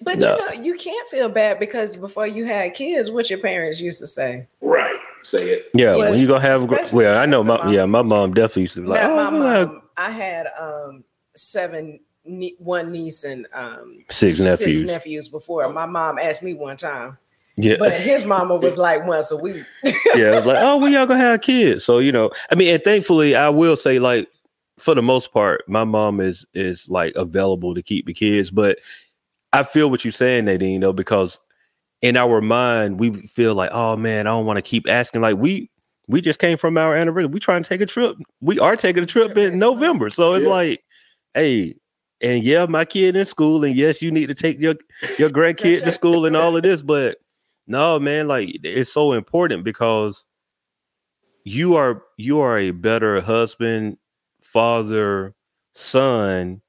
[0.00, 0.36] But No.
[0.36, 4.00] you know, you can't feel bad because before you had kids, what your parents used
[4.00, 4.46] to say.
[4.60, 4.98] Right.
[5.22, 5.70] Say it.
[5.74, 7.72] Yeah, Well, when you gonna have a gr- especially well, I know my mom.
[7.72, 9.82] yeah, my mom definitely used to be like, oh, my we're gonna have mom.
[9.96, 11.04] I had um
[11.36, 12.00] seven,
[12.58, 14.78] one niece and um six nephews.
[14.80, 15.68] six nephews before.
[15.72, 17.16] My mom asked me one time,
[17.56, 19.64] yeah, but his mama was like once a week.
[20.14, 21.84] yeah, it was like, oh, when y'all gonna have kids?
[21.84, 24.28] So you know, I mean, and thankfully, I will say, like,
[24.78, 28.50] for the most part, my mom is is like available to keep the kids.
[28.50, 28.78] But
[29.52, 31.38] I feel what you're saying, Nadine, though, because
[32.00, 35.20] in our mind, we feel like, oh man, I don't want to keep asking.
[35.20, 35.70] Like we
[36.08, 37.26] we just came from our anniversary.
[37.26, 38.16] We trying to take a trip.
[38.40, 40.50] We are taking a trip in November, so it's Yeah.
[40.50, 40.84] like,
[41.34, 41.76] hey.
[42.24, 44.74] And yeah, my kid in school, and yes, you need to take your
[45.18, 47.18] your grandkid to school and all of this, but
[47.66, 50.24] no, man, like it's so important because
[51.44, 53.98] you are you are a better husband,
[54.42, 55.34] father,
[55.74, 56.60] son,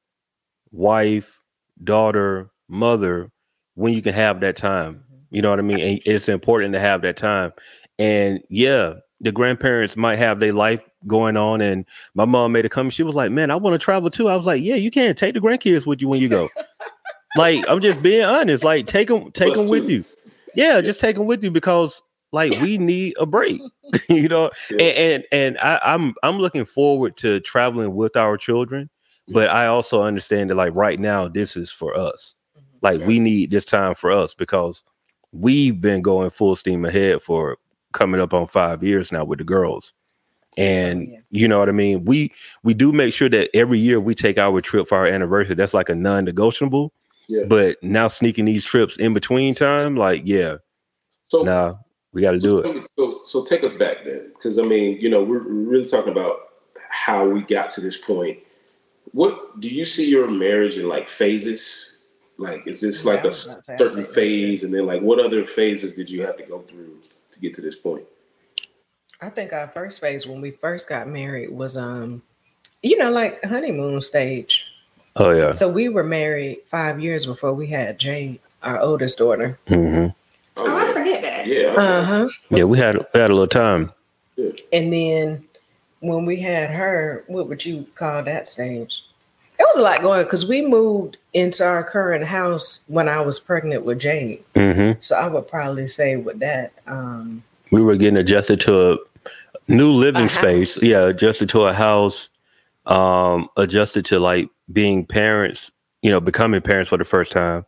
[0.71, 1.39] wife,
[1.83, 3.31] daughter, mother
[3.75, 4.95] when you can have that time.
[4.95, 5.35] Mm-hmm.
[5.35, 5.79] You know what I mean?
[5.79, 7.53] And it's important to have that time.
[7.99, 11.61] And yeah, the grandparents might have their life going on.
[11.61, 12.93] And my mom made a comment.
[12.93, 15.15] She was like, "Man, I want to travel too." I was like, "Yeah, you can
[15.15, 16.49] take the grandkids with you when you go."
[17.35, 18.63] like I'm just being honest.
[18.63, 20.03] Like take them, take them Plus with you.
[20.55, 23.61] Yeah, just take them with you because like we need a break.
[24.09, 24.83] you know, Yeah.
[24.83, 28.89] and and, and I, I'm I'm looking forward to traveling with our children,
[29.29, 32.35] but I also understand that like right now this is for us.
[32.57, 32.77] Mm-hmm.
[32.81, 34.83] Like we need this time for us because
[35.31, 37.57] we've been going full steam ahead for
[37.93, 39.93] coming up on five years now with the girls.
[40.57, 41.19] Oh, and yeah.
[41.31, 42.05] you know what I mean?
[42.05, 42.31] We
[42.63, 45.55] we do make sure that every year we take our trip for our anniversary.
[45.55, 46.93] That's like a non-negotiable.
[47.27, 47.43] Yeah.
[47.47, 50.57] But now sneaking these trips in between time, like, yeah,
[51.27, 51.75] So nah,
[52.11, 52.87] we got to do it.
[52.97, 56.11] So, so take us back then, because I mean, you know, we're we're really talking
[56.11, 56.37] about
[56.89, 58.39] how we got to this point.
[59.11, 61.89] What do you see your marriage in like phases?
[62.37, 64.73] Like, is this like I a was about to say, I certain think phase, and
[64.73, 66.99] then like what other phases did you have to go through
[67.31, 68.03] to get to this point?
[69.21, 72.21] I think our first phase when we first got married was um,
[72.81, 74.62] you know, like honeymoon stage.
[75.15, 75.53] Oh yeah.
[75.53, 79.59] So we were married five years before we had Jade, our oldest daughter.
[79.67, 80.07] hmm
[80.55, 81.47] Oh, I forget that.
[81.47, 82.27] yeah, Uh huh.
[82.51, 83.91] Yeah, we had we had a little time.
[84.71, 85.43] And then
[85.99, 88.99] when we had her, what would you call that stage?
[89.59, 93.39] It was a lot going because we moved into our current house when I was
[93.39, 94.43] pregnant with Jade.
[94.55, 98.97] hmm So I would probably say with that, um, We were getting adjusted to a
[99.67, 100.75] new living A space.
[100.75, 100.83] house.
[100.83, 102.29] Yeah, adjusted to a house.
[102.85, 105.71] Um, adjusted to like being parents.
[106.01, 107.65] You know, becoming parents for the first time.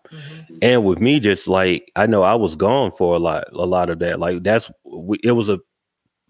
[0.61, 3.89] And with me, just like I know I was gone for a lot, a lot
[3.89, 4.19] of that.
[4.19, 5.59] Like that's we, it was a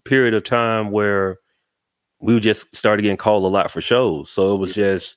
[0.04, 1.38] period of time where
[2.20, 4.30] we just started getting called a lot for shows.
[4.30, 5.16] So it was just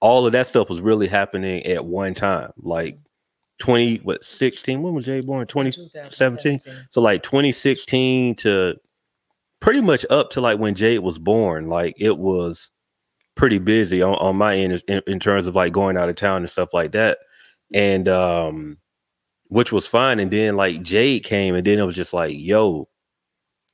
[0.00, 2.50] all of that stuff was really happening at one time.
[2.56, 2.98] Like
[3.58, 4.82] twenty, what sixteen?
[4.82, 5.46] When was Jay born?
[5.46, 6.60] 2017.
[6.90, 8.76] so like 2016 to
[9.60, 12.70] pretty much up to like when Jade was born, like it was
[13.40, 16.42] pretty busy on, on my end in, in terms of like going out of town
[16.42, 17.16] and stuff like that.
[17.72, 18.76] And um
[19.48, 20.20] which was fine.
[20.20, 22.84] And then like Jade came and then it was just like, yo,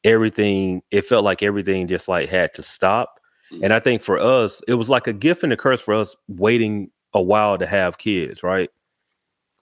[0.04, 3.18] everything, it felt like everything just like had to stop.
[3.60, 6.14] And I think for us, it was like a gift and a curse for us
[6.28, 8.70] waiting a while to have kids, right?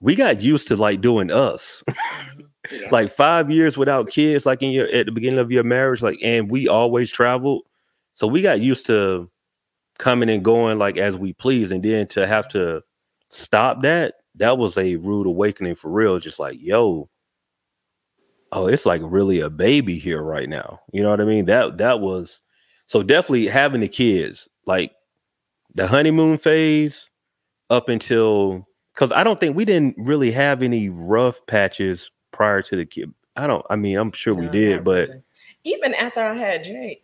[0.01, 1.83] We got used to like doing us
[2.71, 2.89] Yeah.
[2.91, 6.19] like five years without kids, like in your at the beginning of your marriage, like
[6.21, 7.63] and we always traveled.
[8.13, 9.29] So we got used to
[9.97, 12.81] coming and going like as we please, and then to have to
[13.29, 16.19] stop that, that was a rude awakening for real.
[16.19, 17.09] Just like, yo,
[18.51, 20.79] oh, it's like really a baby here right now.
[20.91, 21.45] You know what I mean?
[21.45, 22.41] That that was
[22.85, 24.91] so definitely having the kids, like
[25.73, 27.09] the honeymoon phase
[27.69, 32.75] up until because I don't think we didn't really have any rough patches prior to
[32.75, 33.13] the kid.
[33.35, 33.65] I don't.
[33.69, 35.23] I mean, I'm sure we did, but really.
[35.65, 37.01] even after I had Jay,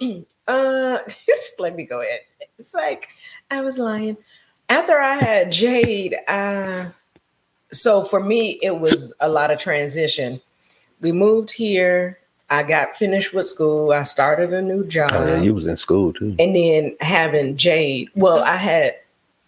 [0.46, 2.20] uh, just let me go ahead.
[2.58, 3.08] It's like
[3.50, 4.16] I was lying.
[4.68, 6.86] After I had Jade, uh,
[7.70, 10.40] so for me, it was a lot of transition.
[11.00, 12.18] We moved here.
[12.50, 13.92] I got finished with school.
[13.92, 15.10] I started a new job.
[15.12, 16.36] oh, you was in school too.
[16.38, 18.10] and then having Jade.
[18.14, 18.94] Well, I had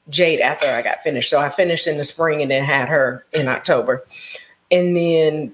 [0.08, 1.30] Jade after I got finished.
[1.30, 4.04] So I finished in the spring and then had her in October.
[4.70, 5.52] And then,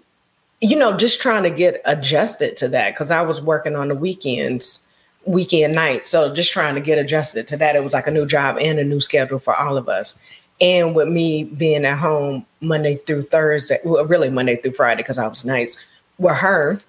[0.61, 3.95] you know, just trying to get adjusted to that because I was working on the
[3.95, 4.87] weekends,
[5.25, 6.07] weekend night.
[6.07, 7.77] So just trying to get adjusted to that.
[7.77, 10.19] It was like a new job and a new schedule for all of us.
[10.61, 15.19] And with me being at home Monday through Thursday, well, really Monday through Friday because
[15.19, 15.83] I was nights
[16.19, 16.81] with her.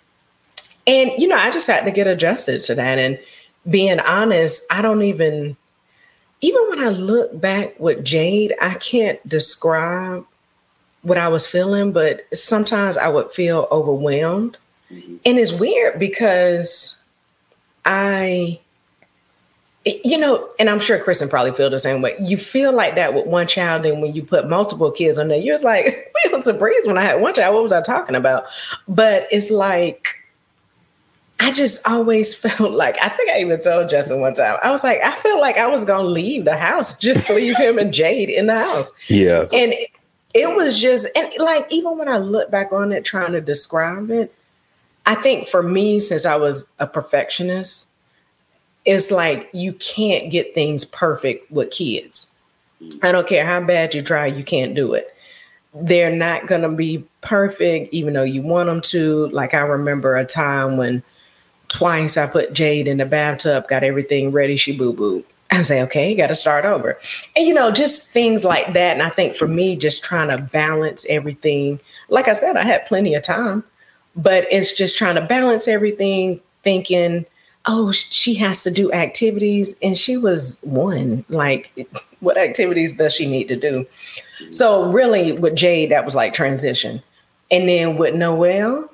[0.85, 2.99] And, you know, I just had to get adjusted to that.
[2.99, 3.19] And
[3.69, 5.55] being honest, I don't even,
[6.41, 10.25] even when I look back with Jade, I can't describe
[11.01, 14.57] what I was feeling, but sometimes I would feel overwhelmed.
[14.91, 15.19] Mhm.
[15.25, 17.02] And it's weird because
[17.85, 18.59] I,
[19.85, 22.15] you know, and I'm sure Kristen probably feel the same way.
[22.19, 25.37] You feel like that with one child, and when you put multiple kids on there,
[25.37, 25.85] you're just like,
[26.25, 27.53] it was a breeze when I had one child.
[27.53, 28.45] What was I talking about?
[28.87, 30.23] But it's like,
[31.39, 34.57] I just always felt like I think I even told Justin one time.
[34.63, 37.77] I was like, I felt like I was gonna leave the house, just leave him
[37.77, 38.93] and Jade in the house.
[39.07, 39.89] Yeah, And it,
[40.33, 44.09] it was just and like even when I look back on it, trying to describe
[44.09, 44.33] it,
[45.05, 47.87] I think for me, since I was a perfectionist,
[48.85, 52.29] it's like you can't get things perfect with kids.
[53.01, 55.15] I don't care how bad you try, you can't do it.
[55.73, 59.27] They're not gonna be perfect, even though you want them to.
[59.29, 61.01] Like I remember a time when
[61.69, 65.23] twice I put Jade in the bathtub, got everything ready, she boo boo.
[65.53, 66.97] I was like, okay, you got to start over.
[67.35, 68.93] And, you know, just things like that.
[68.93, 71.79] And I think for me, just trying to balance everything.
[72.09, 73.63] Like I said, I had plenty of time,
[74.15, 77.25] but it's just trying to balance everything, thinking,
[77.65, 79.77] oh, she has to do activities.
[79.81, 81.25] And she was one.
[81.29, 81.71] Like,
[82.19, 83.85] what activities does she need to do?
[84.51, 87.01] So, really, with Jade, that was like transition.
[87.51, 88.89] And then with Noelle,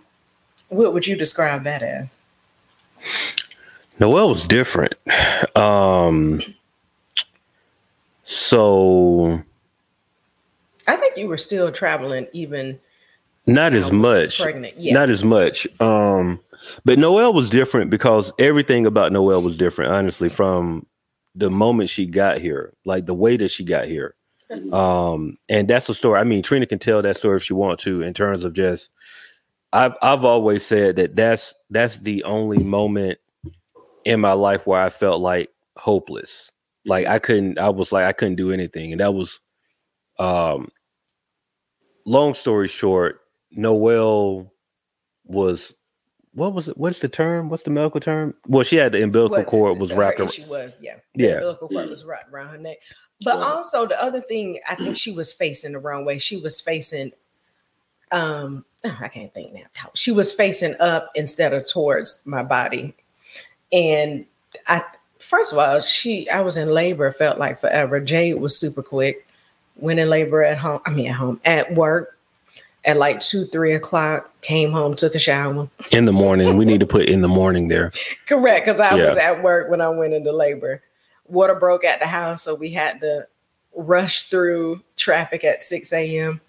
[0.69, 2.19] what would you describe that as?
[3.99, 4.93] Noelle was different.
[5.55, 6.41] Um,
[8.23, 9.41] so
[10.87, 12.79] I think you were still traveling even
[13.45, 14.39] not as much.
[14.41, 14.77] pregnant.
[14.77, 14.93] Yeah.
[14.93, 15.67] Not as much.
[15.79, 16.39] Um,
[16.85, 20.85] but Noelle was different because everything about Noelle was different, honestly, from
[21.35, 24.15] the moment she got here, like the way that she got here.
[24.51, 24.73] Mhm.
[24.73, 26.19] Um, and that's a story.
[26.19, 28.89] I mean, Trina can tell that story if she wants to, in terms of just
[29.71, 33.19] I've I've always said that that's that's the only moment
[34.05, 36.49] in my life where I felt like hopeless.
[36.85, 38.91] Like I couldn't, I was like, I couldn't do anything.
[38.91, 39.39] And that was
[40.17, 40.69] um
[42.05, 43.21] long story short,
[43.51, 44.51] Noelle
[45.25, 45.73] was
[46.33, 46.77] what was it?
[46.77, 47.49] What's the term?
[47.49, 48.35] What's the medical term?
[48.47, 50.29] Well, she had the umbilical What cord was wrapped around.
[50.29, 50.97] issue was, yeah.
[51.15, 51.33] The Yeah.
[51.35, 51.89] umbilical cord Mm.
[51.89, 52.77] was wrapped around her neck.
[53.25, 53.45] But Right.
[53.45, 56.19] also the other thing, I think she was facing the wrong way.
[56.19, 57.11] She was facing
[58.11, 59.65] um oh, I can't think now.
[59.95, 62.95] She was facing up instead of towards my body.
[63.71, 64.25] And
[64.67, 64.83] I
[65.19, 67.99] first of all, she I was in labor, felt like forever.
[67.99, 69.25] Jade was super quick.
[69.75, 72.17] Went in labor at home, I mean at home, at work
[72.85, 75.69] at like two, three o'clock, came home, took a shower.
[75.91, 76.57] in the morning.
[76.57, 77.91] We need to put in the morning there.
[78.27, 80.81] Correct, because I was at work when I went into labor.
[81.27, 83.27] Water broke at the house, so we had to
[83.75, 86.41] rush through traffic at 6 a.m.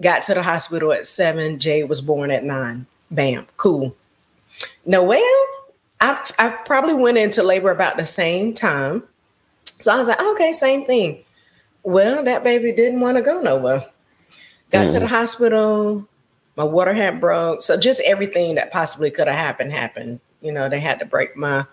[0.00, 1.58] Got to the hospital at 7.
[1.58, 2.86] Jade was born at 9.
[3.10, 3.94] Bam, cool.
[4.86, 5.20] Noelle,
[6.00, 9.02] I, I probably went into labor about the same time.
[9.80, 11.22] So I was like, okay, same thing.
[11.82, 13.84] Well, that baby didn't want to go nowhere.
[14.74, 16.06] Got to the hospital.
[16.56, 17.62] My water had broke.
[17.62, 20.20] So just everything that possibly could have happened happened.
[20.40, 21.64] You know, they had to break my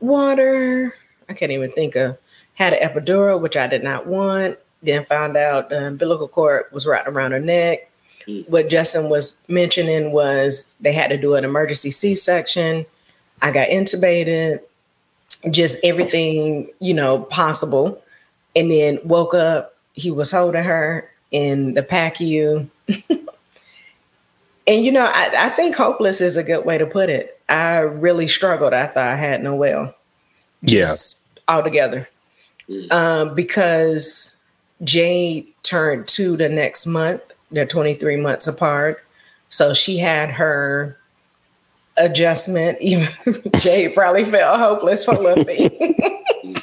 [0.00, 0.94] water.
[1.28, 2.18] I can't even think of.
[2.54, 4.58] Had an epidural, which I did not want.
[4.82, 7.90] Then found out the umbilical cord was wrapped around her neck.
[8.26, 8.48] Mm.
[8.48, 12.86] What Justin was mentioning was they had to do an emergency C-section.
[13.42, 14.60] I got intubated.
[15.50, 18.02] Just everything, you know, possible.
[18.54, 19.76] And then woke up.
[19.94, 22.68] He was holding her in the PACU.
[24.66, 27.40] and you know, I, I think hopeless is a good way to put it.
[27.48, 29.94] I really struggled after I had Noelle.
[30.62, 30.82] Yeah.
[30.82, 32.08] Just altogether.
[32.68, 32.92] Mm.
[32.92, 34.36] Um, because
[34.84, 37.22] Jade turned two the next month.
[37.50, 39.04] They're 23 months apart.
[39.48, 40.99] So she had her
[42.00, 42.78] adjustment.
[42.80, 43.08] Even
[43.58, 46.62] Jade probably felt hopeless for a little bit.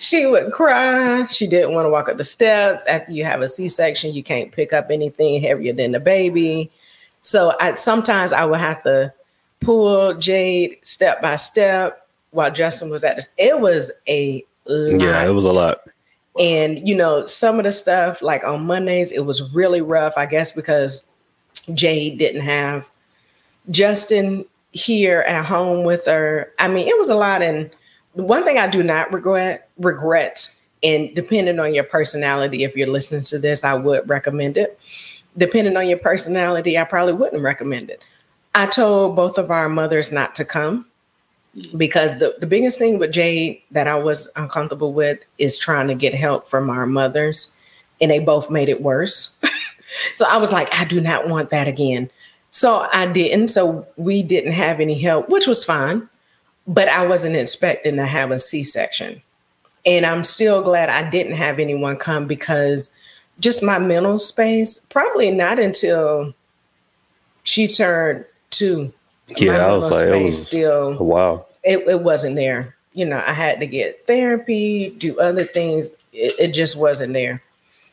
[0.00, 1.26] she would cry.
[1.26, 2.84] She didn't want to walk up the steps.
[2.86, 6.70] After you have a C-section, you can't pick up anything heavier than the baby.
[7.20, 9.12] So I sometimes I would have to
[9.60, 13.30] pull Jade step by step while Justin was at this.
[13.38, 15.00] It was a lot.
[15.00, 15.80] Yeah, it was a lot.
[16.38, 20.14] And you know, some of the stuff like on Mondays, it was really rough.
[20.16, 21.04] I guess because
[21.74, 22.88] Jade didn't have
[23.70, 26.52] Justin here at home with her.
[26.58, 27.42] I mean, it was a lot.
[27.42, 27.70] And
[28.14, 30.48] one thing I do not regret regret,
[30.82, 34.78] and depending on your personality, if you're listening to this, I would recommend it.
[35.36, 38.02] Depending on your personality, I probably wouldn't recommend it.
[38.54, 40.86] I told both of our mothers not to come
[41.76, 45.94] because the, the biggest thing with Jade that I was uncomfortable with is trying to
[45.94, 47.54] get help from our mothers,
[48.00, 49.38] and they both made it worse.
[50.14, 52.10] so I was like, I do not want that again.
[52.52, 53.48] So I didn't.
[53.48, 56.08] So we didn't have any help, which was fine,
[56.66, 59.20] but I wasn't expecting to have a C section.
[59.84, 62.94] And I'm still glad I didn't have anyone come because
[63.40, 66.34] just my mental space, probably not until
[67.42, 68.92] she turned two
[69.28, 71.46] Yeah, I was like, it was still wow.
[71.64, 72.76] it, it wasn't there.
[72.92, 75.90] You know, I had to get therapy, do other things.
[76.12, 77.42] It, it just wasn't there.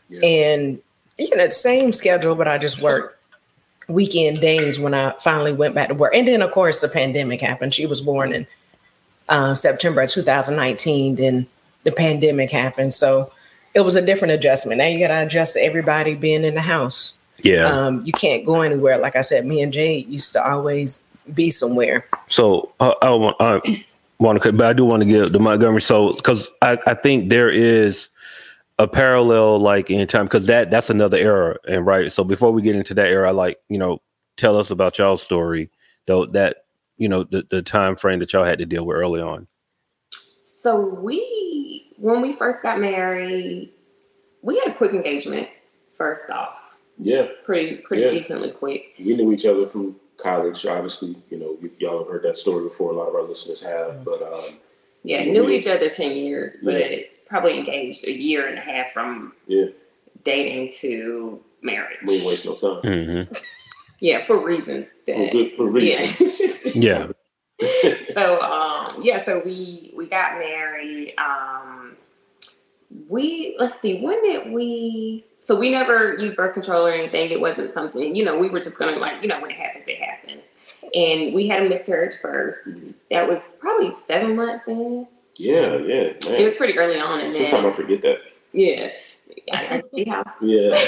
[0.09, 0.19] Yeah.
[0.19, 0.81] And
[1.17, 3.18] you know, same schedule, but I just worked
[3.89, 6.13] weekend days when I finally went back to work.
[6.15, 7.73] And then of course the pandemic happened.
[7.73, 8.47] She was born in
[9.27, 11.15] uh, September of 2019.
[11.15, 11.47] Then
[11.83, 12.93] the pandemic happened.
[12.93, 13.31] So
[13.73, 14.77] it was a different adjustment.
[14.77, 17.15] Now you gotta adjust to everybody being in the house.
[17.43, 17.65] Yeah.
[17.65, 18.97] Um, you can't go anywhere.
[18.97, 22.05] Like I said, me and Jade used to always be somewhere.
[22.27, 23.85] So uh, I want I
[24.19, 25.81] want to, but I do want to give the Montgomery.
[25.81, 28.09] So because I, I think there is
[28.79, 32.11] a parallel like in time because that that's another era and right.
[32.11, 33.99] So before we get into that era, like you know,
[34.37, 35.69] tell us about y'all's story
[36.07, 36.65] though that
[36.97, 39.47] you know the, the time frame that y'all had to deal with early on.
[40.45, 43.71] So we, when we first got married,
[44.41, 45.47] we had a quick engagement.
[45.97, 46.57] First off,
[46.97, 48.11] Yeah, pretty pretty Yeah.
[48.11, 48.95] decently quick.
[48.99, 50.65] we knew each other from college.
[50.65, 52.91] Obviously, you know, y- y'all have heard that story before.
[52.91, 54.55] A lot of our listeners have, but um,
[55.03, 56.97] Yeah, Yeah, knew we- each other ten years, but Yeah.
[57.29, 59.65] Probably engaged a year and a half from yeah,
[60.23, 61.97] dating to marriage.
[62.05, 63.33] we ain't waste no time Mm-hmm.
[64.01, 65.03] Yeah, for reasons.
[65.05, 66.75] for good for reasons.
[66.75, 67.07] Yeah.
[68.13, 71.97] so um yeah so we we got married um
[73.09, 77.41] we let's see when did we so we never used birth control or anything it
[77.41, 79.99] wasn't something you know we were just gonna like you know when it happens it
[79.99, 80.43] happens
[80.95, 85.05] and we had a miscarriage 1st that was probably seven months in
[85.39, 88.17] yeah, yeah, it was pretty early on and Sometimes I forget that.
[88.51, 88.89] yeah
[89.51, 90.03] I, I see
[90.41, 90.79] Yeah,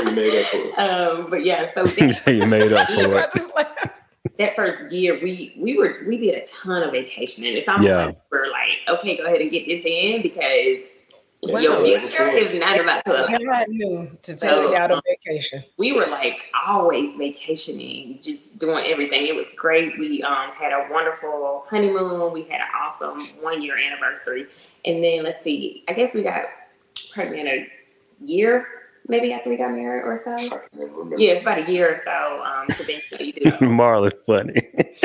[0.04, 0.78] we made up for it.
[0.78, 3.90] um but yeah so that, you made up for it.
[4.38, 8.06] that first year we we were we did a ton of vacationing it's almost Yeah.
[8.06, 10.87] like we're like okay go ahead and get this in because
[11.44, 11.60] Wow.
[11.60, 13.38] your Yeah, future is not about to allow.
[13.38, 15.62] God knew to take So, out um, on vacation.
[15.76, 19.26] We were like always vacationing, just doing everything.
[19.26, 19.98] It was great.
[19.98, 22.32] We um, had a wonderful honeymoon.
[22.32, 24.46] We had an awesome one year anniversary.
[24.84, 26.46] And then let's see, I guess we got
[27.12, 27.68] pregnant a
[28.20, 28.66] year
[29.08, 30.32] maybe after we got married or so.
[30.34, 31.16] I can never remember.
[31.18, 32.42] Yeah, it's about a year or so.
[32.44, 34.54] Um, so then you do Marlon, funny.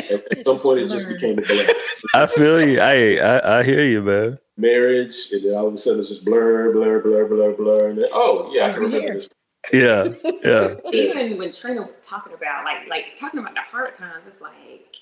[0.10, 1.68] At, at some point, it just became a blur.
[2.14, 2.80] I feel you.
[2.80, 4.38] I, I I hear you, man.
[4.58, 7.98] Marriage, and then all of a sudden it's just blur, blur, blur, blur, blur, and
[7.98, 9.14] then oh yeah, I can remember Here.
[9.16, 9.30] this.
[9.72, 10.14] Yeah,
[10.44, 10.76] yeah.
[10.92, 14.96] even when Trina was talking about like like talking about the hard times, it's like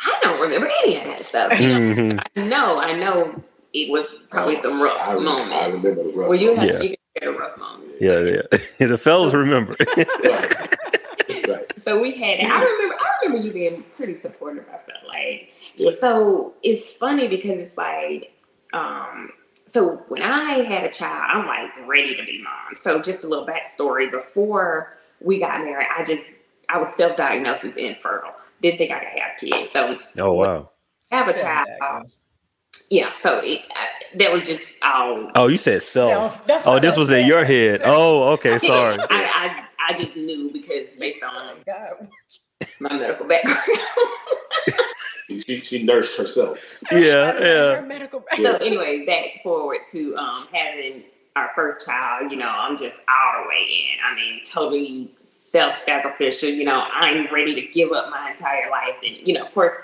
[0.00, 1.58] I don't remember any of that stuff.
[1.60, 2.22] You know, Mhm.
[2.36, 3.42] I know, I know
[3.72, 6.28] it was probably some rough I, rem- I remember the rough.
[6.28, 6.94] Well, you have Yeah.
[7.14, 7.96] You can rough moments.
[8.00, 8.42] Yeah, yeah.
[8.86, 9.76] the fellas remember.
[9.96, 11.48] Right.
[11.48, 11.72] right.
[11.82, 12.40] So we had.
[12.40, 12.94] I remember.
[12.94, 14.64] I remember you being pretty supportive.
[14.68, 15.50] I felt like.
[15.76, 15.92] Yeah.
[16.00, 18.32] So it's funny because it's like,
[18.72, 19.30] um,
[19.66, 22.74] so when I had a child, I'm like ready to be mom.
[22.74, 24.10] So just a little backstory.
[24.10, 26.24] Before we got married, I just
[26.68, 28.34] I was self-diagnosed as infertile.
[28.62, 29.72] Didn't think I could have kids.
[29.72, 30.70] So oh wow.
[31.10, 32.12] have a Self child.
[32.90, 32.90] Diagnosed.
[32.90, 33.12] Yeah.
[33.18, 35.30] So it, I, that was just all.
[35.34, 36.10] Oh, you said self.
[36.10, 36.46] Self.
[36.46, 37.80] That's Oh, this I was in your head.
[37.80, 37.96] Self.
[37.96, 38.58] Oh, okay.
[38.58, 38.98] Sorry.
[39.10, 42.08] I, I I just knew because based on God.
[42.80, 43.60] my medical background.
[45.28, 46.82] She, she nursed herself.
[46.92, 47.80] Yeah, That her yeah.
[47.80, 51.04] medical so anyway, back forward to um, having
[51.36, 53.98] our first child, you know, I'm just all the way in.
[54.04, 55.10] I mean, totally
[55.50, 56.50] self-sacrificial.
[56.50, 59.74] You know, I'm ready to give up my entire life, and you know, of course,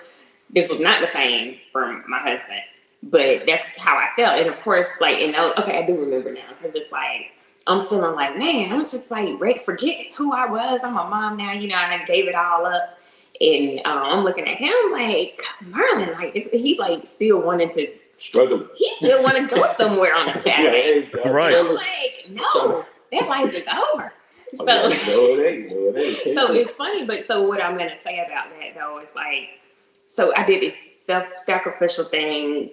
[0.50, 2.60] this was not the same from my husband,
[3.02, 4.38] but that's how I felt.
[4.38, 7.32] And of course, like, you know, okay, I do remember now because it's like
[7.66, 10.80] I'm feeling like, man, I'm just like ready to forget who I was.
[10.82, 11.52] I'm a mom now.
[11.52, 12.98] You know, I gave it all up.
[13.40, 17.90] And um, I'm looking at him like Merlin, like it's, he's like still wanting to
[18.18, 18.68] struggle.
[18.76, 21.08] He still want to go somewhere on a Saturday.
[21.14, 21.56] Right, I'm Right.
[21.56, 24.12] I'm like, no, that life is over.
[24.58, 25.70] So, no, it ain't.
[25.70, 26.36] No, it ain't.
[26.36, 29.60] So it's funny, but so what I'm gonna say about that though is like,
[30.06, 30.74] so I did this
[31.06, 32.70] self-sacrificial thing,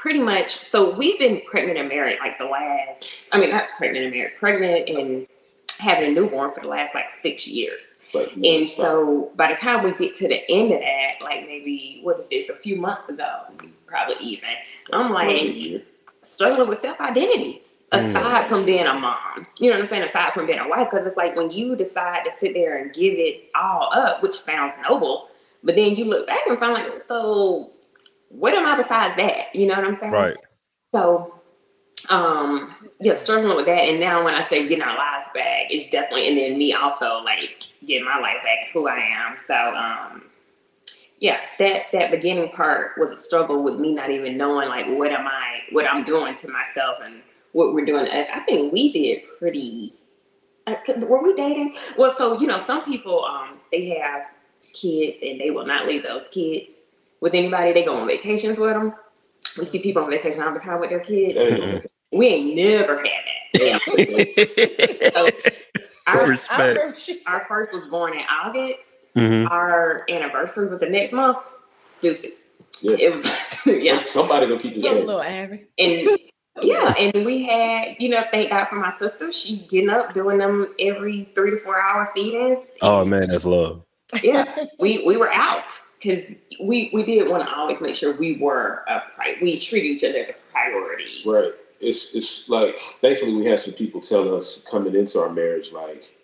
[0.00, 0.64] pretty much.
[0.64, 3.28] So we've been pregnant and married like the last.
[3.32, 5.26] I mean, not pregnant and married, pregnant and
[5.78, 7.96] having a newborn for the last like six years.
[8.14, 12.00] Like, And so by the time we get to the end of that, like maybe
[12.02, 13.42] what is this, a few months ago,
[13.86, 14.48] probably even,
[14.92, 15.84] I'm like
[16.22, 17.62] struggling with self identity.
[17.92, 18.10] Mm.
[18.10, 20.04] Aside from being a mom, you know what I'm saying?
[20.04, 22.92] Aside from being a wife, because it's like when you decide to sit there and
[22.92, 25.28] give it all up, which sounds noble,
[25.64, 27.72] but then you look back and find like, so
[28.30, 29.54] what am I besides that?
[29.54, 30.12] You know what I'm saying?
[30.12, 30.36] Right.
[30.94, 31.34] So,
[32.08, 33.88] um, yeah, struggling with that.
[33.88, 37.22] And now when I say getting our lives back, it's definitely, and then me also
[37.24, 39.36] like getting my life back, and who I am.
[39.46, 40.22] So, um,
[41.18, 45.12] yeah, that that beginning part was a struggle with me not even knowing like what
[45.12, 47.20] am I, what I'm doing to myself, and
[47.52, 48.28] what we're doing to us.
[48.32, 49.94] I think we did pretty.
[50.66, 51.74] Uh, were we dating?
[51.98, 54.22] Well, so you know, some people um they have
[54.72, 56.70] kids and they will not leave those kids
[57.20, 57.72] with anybody.
[57.72, 58.94] They go on vacations with them.
[59.58, 61.34] We see people on vacation all the time with their kids.
[61.34, 63.30] That ain't We ain't never had that.
[65.14, 65.30] So
[66.06, 66.58] our, I Respect.
[66.78, 66.96] remember
[67.28, 68.78] our first was born in August.
[69.16, 69.50] Mhm.
[69.50, 71.38] Our anniversary was the next month.
[72.00, 72.46] Deuces.
[72.80, 72.96] Yeah.
[72.98, 73.26] It was
[73.66, 73.98] yeah.
[73.98, 76.18] Some- somebody gonna keep his "Give a little Abby." And
[76.62, 79.30] yeah, and we had, you know, thank God for my sister.
[79.32, 82.60] She getting up, doing them every three to four hour feedings.
[82.82, 83.82] Oh man, that's love.
[84.22, 86.24] yeah, we we were out because
[86.60, 90.04] we we did want to always make sure we were a pri- we treat each
[90.04, 91.22] other as a priority.
[91.26, 91.52] Right.
[91.80, 96.14] It's it's like thankfully we had some people tell us coming into our marriage like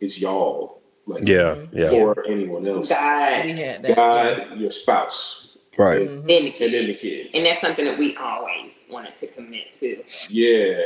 [0.00, 1.90] it's y'all like Yeah, yeah.
[1.90, 2.88] or anyone else.
[2.90, 3.96] God, We had that.
[3.96, 6.06] God, your spouse, Right.
[6.08, 6.26] Mhm.
[6.26, 7.00] then the and then the kids.
[7.00, 7.36] kids.
[7.36, 10.02] And that's something that we always wanted to commit to.
[10.28, 10.80] Yeah,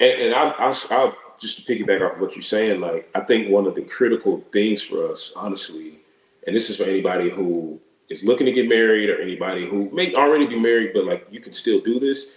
[0.00, 2.80] and, and I'll, I'll, I'll just to piggyback off of what you're saying.
[2.80, 6.00] Like, I think one of the critical things for us, honestly,
[6.46, 7.78] and this is for anybody who
[8.08, 11.40] is looking to get married or anybody who may already be married, but like you
[11.40, 12.32] can still do this.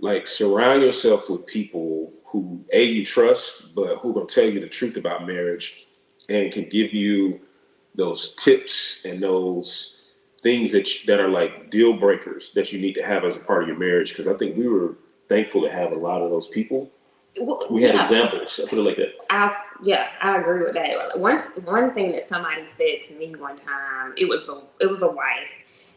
[0.00, 4.68] Like, surround yourself with people who a you trust, but who gonna tell you the
[4.68, 5.86] truth about marriage
[6.28, 7.40] and can give you
[7.94, 10.00] those tips and those
[10.42, 13.62] things that that are like deal breakers that you need to have as a part
[13.62, 14.10] of your marriage.
[14.10, 14.96] Because I think we were
[15.28, 16.90] thankful to have a lot of those people.
[17.70, 18.02] We had Yeah.
[18.02, 18.60] examples.
[18.62, 19.12] I put it like that.
[19.30, 21.18] I yeah, I agree with that.
[21.18, 25.02] One one thing that somebody said to me one time, it was a it was
[25.02, 25.50] a wife,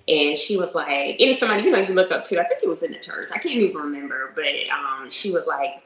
[0.07, 0.88] and she was like,
[1.19, 2.39] and it's somebody you know you look up to.
[2.39, 3.30] I think it was in the church.
[3.34, 5.82] I can't even remember, but um, she was like,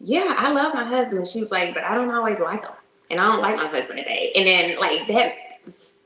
[0.00, 2.74] "Yeah, I love my husband." She was like, "But I don't always like him,
[3.10, 5.32] and I don't like my husband today." And then like that.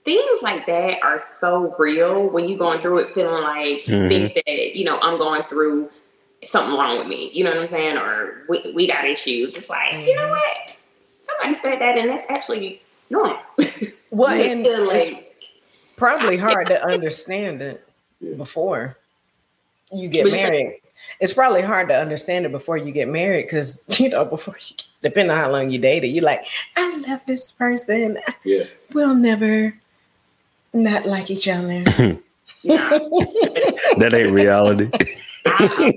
[0.02, 4.08] Things like that are so real when you're going through it, feeling like Mhm.
[4.08, 5.90] things that you know I'm going through
[6.42, 7.30] something wrong with me.
[7.34, 7.98] You know what I'm saying?
[7.98, 9.54] Or we, we got issues.
[9.54, 10.78] It's like, you know what?
[11.40, 13.38] Somebody said that and that's actually normal.
[14.12, 15.36] Well, and it's like,
[15.96, 17.88] probably hard to understand it
[18.36, 18.98] before
[19.92, 20.50] you get What you say?
[20.50, 20.80] married.
[21.20, 24.74] It's probably hard to understand it before you get married because you know before you,
[25.02, 26.44] depending on how long you dated, you're like,
[26.76, 28.18] I love this person.
[28.42, 28.64] Yeah.
[28.92, 29.78] We'll never
[30.72, 31.84] not like each other.
[32.64, 32.88] nah,
[33.98, 34.90] That ain't reality.
[35.46, 35.92] I,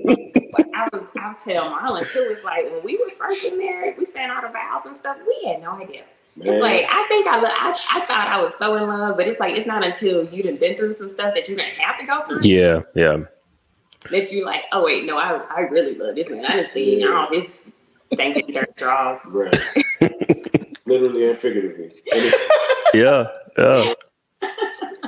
[0.74, 2.26] I, was, I'll tell Marlon too.
[2.30, 5.18] It's like when we were first getting married, we saying all the vows and stuff.
[5.26, 6.04] We had no idea.
[6.36, 9.16] Man, It's like I think I, lo- I I thought I was so in love,
[9.16, 11.74] but it's like it's not until you done been through some stuff that you didn't
[11.76, 13.18] have to go through yeah, yeah.
[14.10, 14.62] that you like.
[14.72, 17.06] Oh wait, no, I I really love this and that thing.
[17.06, 17.60] All this
[18.16, 19.20] thank you dirt draws.
[19.26, 19.54] right.
[20.86, 21.92] Literally and figuratively.
[22.12, 22.32] And
[22.94, 23.94] Yeah, yeah.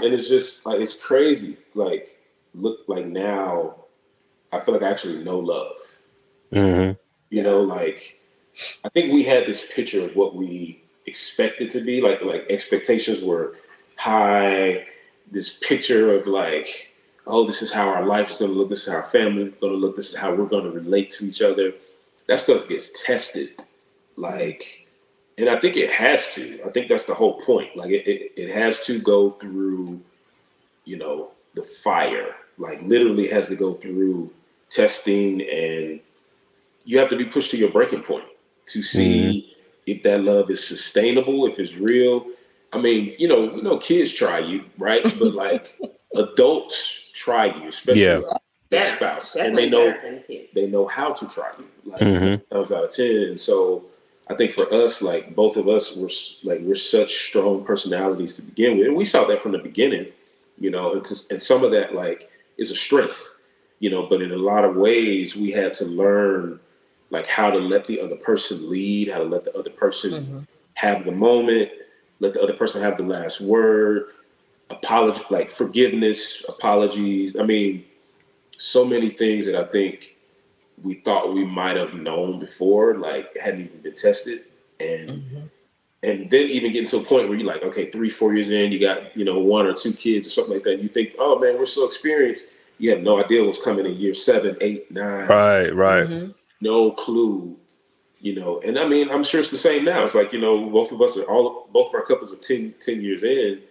[0.03, 1.57] And it's just like it's crazy.
[1.75, 2.19] Like
[2.55, 3.77] look like now
[4.53, 5.77] I feel like I actually know love.
[6.53, 6.93] hmm
[7.31, 8.21] You know, like
[8.85, 12.01] I think we had this picture of what we expected to be.
[12.01, 13.57] Like like expectations were
[13.99, 14.87] high.
[15.31, 16.93] This picture of like,
[17.27, 19.55] oh, this is how our life is gonna look, this is how our family is
[19.61, 21.73] gonna look, this is how we're gonna relate to each other.
[22.29, 23.63] That stuff gets tested.
[24.17, 24.86] Like
[25.39, 26.61] and I think it has to.
[26.67, 27.77] I think that's the whole point.
[27.77, 30.01] Like it, it, it has to go through,
[30.85, 32.35] you know, the fire.
[32.59, 34.33] Like literally has to go through
[34.69, 36.01] testing and
[36.85, 38.25] you have to be pushed to your breaking point
[38.67, 39.55] to see
[39.87, 42.27] if that love is sustainable, if it's real.
[42.73, 45.03] I mean, you know, you know, kids try you, right?
[45.19, 45.77] But like
[46.15, 48.21] adults try you, especially Yeah.
[48.71, 50.49] their That- spouse, and they know better than kids.
[50.55, 51.65] they know how to try you.
[51.85, 52.49] Like Mhm.
[52.51, 53.17] times out of ten.
[53.31, 53.85] And so
[54.29, 56.11] I think for us, like both of us were
[56.43, 60.09] like we're such strong personalities to begin with, and we saw that from the beginning,
[60.59, 60.93] you know.
[60.95, 63.37] And, to, and some of that like is a strength,
[63.79, 66.59] you know, but in a lot of ways, we had to learn
[67.11, 70.39] like how to let the other person lead, how to let the other person Mm-hmm.
[70.75, 71.71] have the moment,
[72.19, 74.13] let the other person have the last word,
[74.71, 77.37] apology, like forgiveness, apologies.
[77.39, 77.85] I mean,
[78.59, 80.16] so many things that I think
[80.83, 84.43] we thought we might have known before, like hadn't even been tested,
[84.81, 85.39] and Mm-hmm.
[86.03, 88.71] and then even getting to a point where you're like, okay, three, four years in,
[88.73, 90.75] you got you know one or two kids or something like that.
[90.75, 92.51] And you think, oh man, we're so experienced.
[92.79, 96.07] You have no idea what's coming in year seven, eight, nine Right, right.
[96.07, 96.35] Mhm.
[96.61, 97.57] no clue,
[98.21, 98.61] you know.
[98.61, 100.03] And I mean, I'm sure it's the same now.
[100.05, 102.75] It's like, you know, both of us are all, both of our couples are 10,
[102.79, 103.63] 10 years in.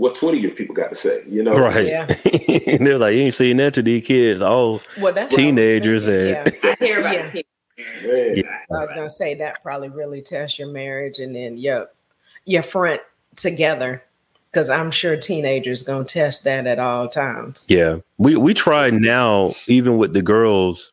[0.00, 1.52] What 20 year people got to say, you know?
[1.52, 1.86] Right.
[1.86, 2.06] Yeah.
[2.66, 4.40] and they're like, you ain't seen that to these kids.
[4.40, 6.50] Oh, Well, that's what I Teenagers and- yeah.
[6.64, 7.30] I hear about Yeah.
[7.34, 7.46] it.
[8.06, 8.58] Man, Yeah.
[8.74, 11.88] I was gonna say that probably really tests your marriage and then your
[12.46, 13.02] your front
[13.36, 14.02] together.
[14.52, 17.66] Cause I'm sure teenagers gonna test that at all times.
[17.68, 20.92] Yeah, we we try now, even with the girls,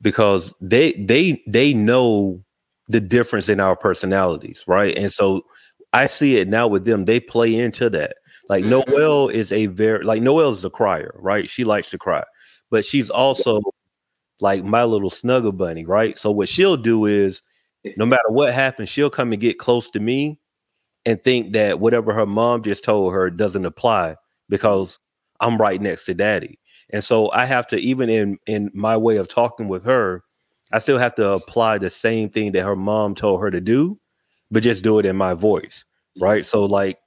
[0.00, 2.42] because they they they know
[2.88, 4.96] the difference in our personalities, right?
[4.96, 5.44] And so
[5.92, 7.04] I see it now with them.
[7.04, 8.16] They play into that.
[8.50, 8.88] Like Mhm.
[8.88, 11.48] Noelle is a very like Noel is a crier, right?
[11.48, 12.24] She likes to cry,
[12.68, 13.62] but she's also
[14.40, 16.18] like my little snuggle bunny, right?
[16.18, 17.42] So what she'll do is,
[17.96, 20.40] no matter what happens, she'll come and get close to me
[21.06, 24.16] and think that whatever her mom just told her doesn't apply
[24.48, 24.98] because
[25.40, 26.58] I'm right next to daddy.
[26.90, 30.24] And so I have to even in in my way of talking with her,
[30.72, 34.00] I still have to apply the same thing that her mom told her to do,
[34.50, 35.84] but just do it in my voice,
[36.20, 36.44] right?
[36.44, 36.98] So like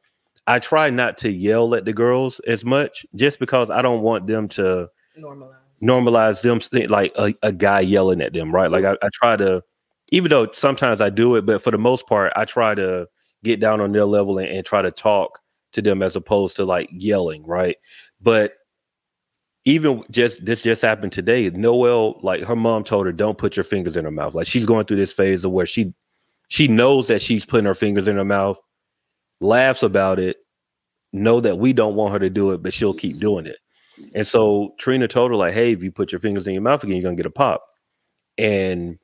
[0.47, 4.27] I try not to yell at the girls as much just because I don't want
[4.27, 5.55] them to Normalize.
[5.81, 8.69] normalize them like a, a guy yelling at them, right?
[8.69, 9.63] Like I, I try to,
[10.11, 13.07] even though sometimes I do it, but for the most part, I try to
[13.43, 15.39] get down on their level and, and try to talk
[15.73, 17.77] to them as opposed to like yelling, right?
[18.21, 18.53] But
[19.65, 21.49] even just this just happened today.
[21.49, 24.35] Noelle, like her mom told her, don't put your fingers in her mouth.
[24.35, 25.93] Like she's going through this phase of where she
[26.49, 28.59] she knows that she's putting her fingers in her mouth,
[29.43, 30.37] laughs about it,
[31.11, 33.57] know that we don't want her to do it, but she'll keep doing it.
[34.15, 36.83] And so Trina told her, like, hey, if you put your fingers in your mouth
[36.83, 37.61] again, you're gonna get a pop.
[38.37, 38.97] And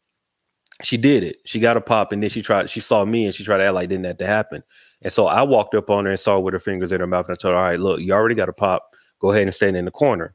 [0.83, 1.37] she did it.
[1.45, 3.65] She got a pop, and then she tried, she saw me and she tried to
[3.65, 4.63] act like didn't have to happen.
[5.01, 7.07] And so I walked up on her and saw her with her fingers in her
[7.07, 8.95] mouth, and I told her, All right, look, you already got a pop.
[9.19, 10.33] Go ahead and stand in the corner.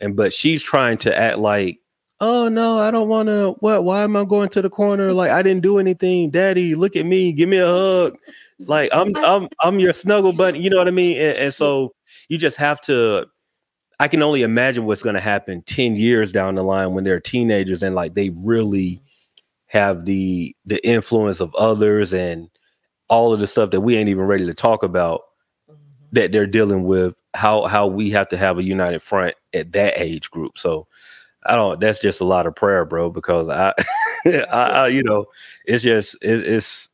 [0.00, 1.78] And but she's trying to act like,
[2.24, 3.52] oh no, I don't want to.
[3.60, 3.84] What?
[3.84, 5.12] Why am I going to the corner?
[5.12, 6.30] Like I didn't do anything.
[6.30, 7.32] Daddy, look at me.
[7.32, 8.16] Give me a hug.
[8.58, 10.60] Like I'm I'm I'm your snuggle bunny.
[10.60, 11.16] You know what I mean?
[11.18, 11.94] And, and so
[12.28, 13.26] you just have to.
[14.00, 17.20] I can only imagine what's going to happen 10 years down the line when they're
[17.20, 19.00] teenagers and like they really
[19.66, 22.48] have the the influence of others and
[23.08, 25.22] all of the stuff that we ain't even ready to talk about
[25.70, 25.76] Mhm.
[26.12, 29.94] that they're dealing with how how we have to have a united front at that
[30.00, 30.86] age group so
[31.46, 33.72] i don't that's just a lot of prayer bro because i
[34.26, 35.26] I, I you know
[35.66, 36.88] it's just it, it's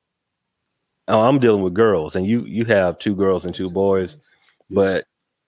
[1.08, 4.16] oh, i'm dealing with girls and you you have two girls and two boys
[4.70, 5.04] but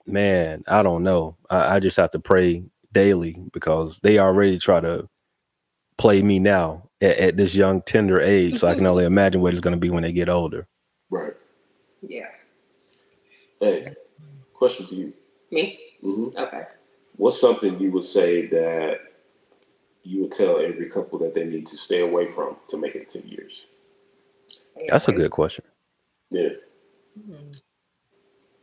[0.06, 4.80] man i don't know i, I just have to pray daily because they already try
[4.80, 5.08] to
[5.98, 9.52] play me now at, at this young tender age so i can only imagine what
[9.52, 10.66] it's going to be when they get older
[11.10, 11.34] right.
[12.02, 12.28] Yeah.
[13.60, 13.94] Hey,
[14.52, 15.12] question to you.
[15.50, 15.78] Me?
[16.00, 16.64] hmm Okay.
[17.16, 19.00] What's something you would say that
[20.02, 23.08] you would tell every couple that they need to stay away from to make it
[23.08, 23.66] 10 years?
[24.88, 25.64] that's a good question
[26.30, 26.50] Yeah.
[27.18, 27.60] Mhm.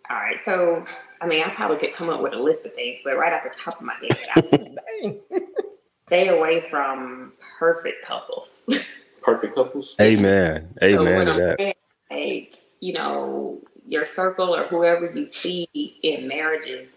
[0.09, 0.39] All right.
[0.43, 0.83] So,
[1.21, 3.43] I mean, I probably could come up with a list of things, but right off
[3.43, 5.19] the top of my head, I
[6.07, 8.63] stay away from perfect couples.
[9.21, 9.95] Perfect couples?
[9.99, 11.73] amen amen when to that saying,
[12.09, 15.67] like, you know, your circle or whoever you see
[16.01, 16.91] in marriages,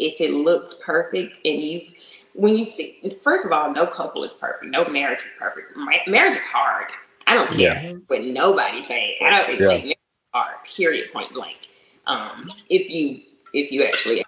[0.00, 1.84] if it looks perfect and you've
[2.34, 4.70] when you see, first of all, no couple is perfect.
[4.70, 5.76] No marriage is perfect.
[5.76, 6.86] Ma- marriage is hard.
[7.26, 7.92] I don't care Yeah.
[8.06, 9.16] what nobody say.
[9.20, 9.66] I don't think Yeah.
[9.66, 10.54] like marriage is hard.
[10.64, 11.12] Period.
[11.12, 11.56] Point blank.
[12.06, 13.20] Um, if you
[13.52, 14.24] if you actually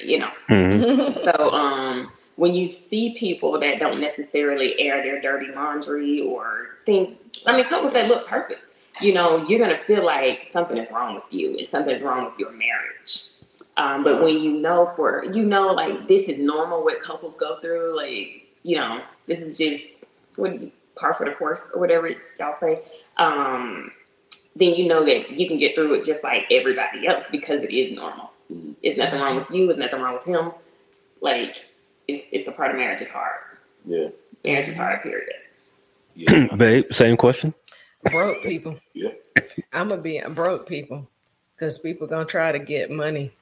[0.00, 0.30] you know.
[0.48, 1.24] Mhm.
[1.36, 7.16] So um, when you see people that don't necessarily air their dirty laundry or things,
[7.46, 8.60] I mean, couples that look perfect,
[9.00, 12.38] you know, you're gonna feel like something is wrong with you and something's wrong with
[12.38, 13.24] your marriage.
[13.76, 17.58] Um, but when you know for you know like this is normal what couples go
[17.60, 20.04] through, like you know this is just
[20.36, 20.58] what
[20.94, 22.76] par for the course or whatever y'all say.
[23.16, 23.92] Um,
[24.54, 27.70] then you know that you can get through it just like everybody else because it
[27.70, 28.30] is normal.
[28.82, 29.70] It's nothing wrong with you.
[29.70, 30.52] It's nothing wrong with him.
[31.20, 31.66] Like
[32.08, 33.00] it's it's a part of marriage.
[33.00, 33.40] It's hard.
[33.86, 34.08] Yeah.
[34.44, 35.02] Marriage is hard.
[35.02, 35.32] Period.
[36.14, 36.54] Yeah.
[36.56, 37.54] babe same question
[38.10, 38.78] broke people.
[38.94, 39.12] Yeah.
[39.72, 41.08] I'm gonna be broke people
[41.54, 43.32] because people gonna try to get money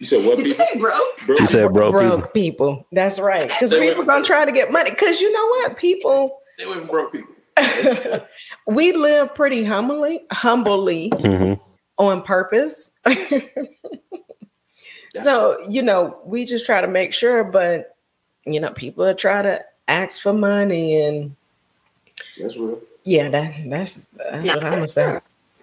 [0.00, 1.18] You said what Did you say broke?
[1.26, 2.32] Broke She said broke broke people.
[2.32, 2.86] people.
[2.90, 3.48] That's right.
[3.48, 4.90] Because They people went- gonna try to get money.
[4.90, 7.34] Because you know what, people, They were broke people.
[8.66, 11.52] we live pretty humbly, humbly hmm
[11.98, 12.98] on purpose.
[15.14, 17.94] so you know, we just try to make sure, but
[18.46, 21.36] you know, people are trying to ask for money, and
[22.40, 22.80] That's real.
[23.04, 25.18] yeah, that that's that's Yeah, what I'm gonna say.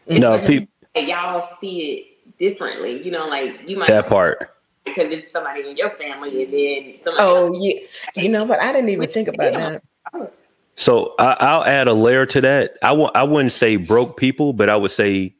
[0.08, 2.06] No, people y'all see it
[2.38, 3.04] differently.
[3.04, 4.52] You know, like you might that part.
[4.86, 7.18] because it's somebody in your family, and then somebody.
[7.20, 7.80] Oh yeah,
[8.16, 10.34] you know, but I didn't even think about that.
[10.76, 12.76] So I, I'll add a layer to that.
[12.84, 15.36] I w- I wouldn't say broke people, but I would say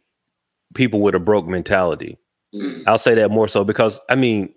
[0.74, 2.18] people with a broke mentality.
[2.54, 2.84] Mm.
[2.88, 4.54] I'll say that more so because I mean,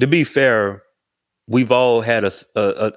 [0.00, 0.82] to be fair,
[1.48, 2.32] we've all had a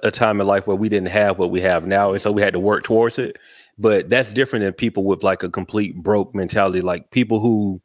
[0.04, 2.42] a time in life where we didn't have what we have now, and so we
[2.42, 3.38] had to work towards it.
[3.76, 7.80] But that's different than people with like a complete broke mentality, like people who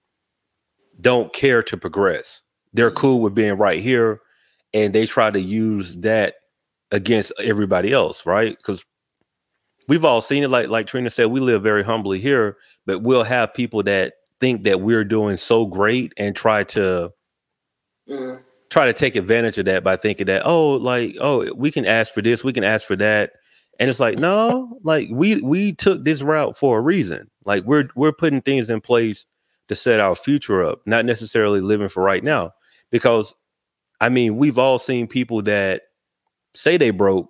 [1.02, 2.42] don't care to progress.
[2.74, 4.22] They're cool with being right here,
[4.74, 6.36] and they try to use that
[6.92, 8.56] against everybody else, right?
[8.58, 8.84] Because
[9.88, 10.50] we've all seen it.
[10.50, 14.64] Like like Trina said, we live very humbly here, but we'll have people that think
[14.64, 17.12] that we're doing so great and try to
[18.10, 18.42] Mm.
[18.70, 22.14] try to take advantage of that by thinking that oh like oh we can ask
[22.14, 23.32] for this we can ask for that
[23.80, 27.88] and it's like no like we we took this route for a reason like we're
[27.96, 29.26] we're putting things in place
[29.70, 32.52] to set our future up not necessarily living for right now
[32.92, 33.34] because
[34.02, 35.84] i mean we've all seen people that
[36.56, 37.30] say they broke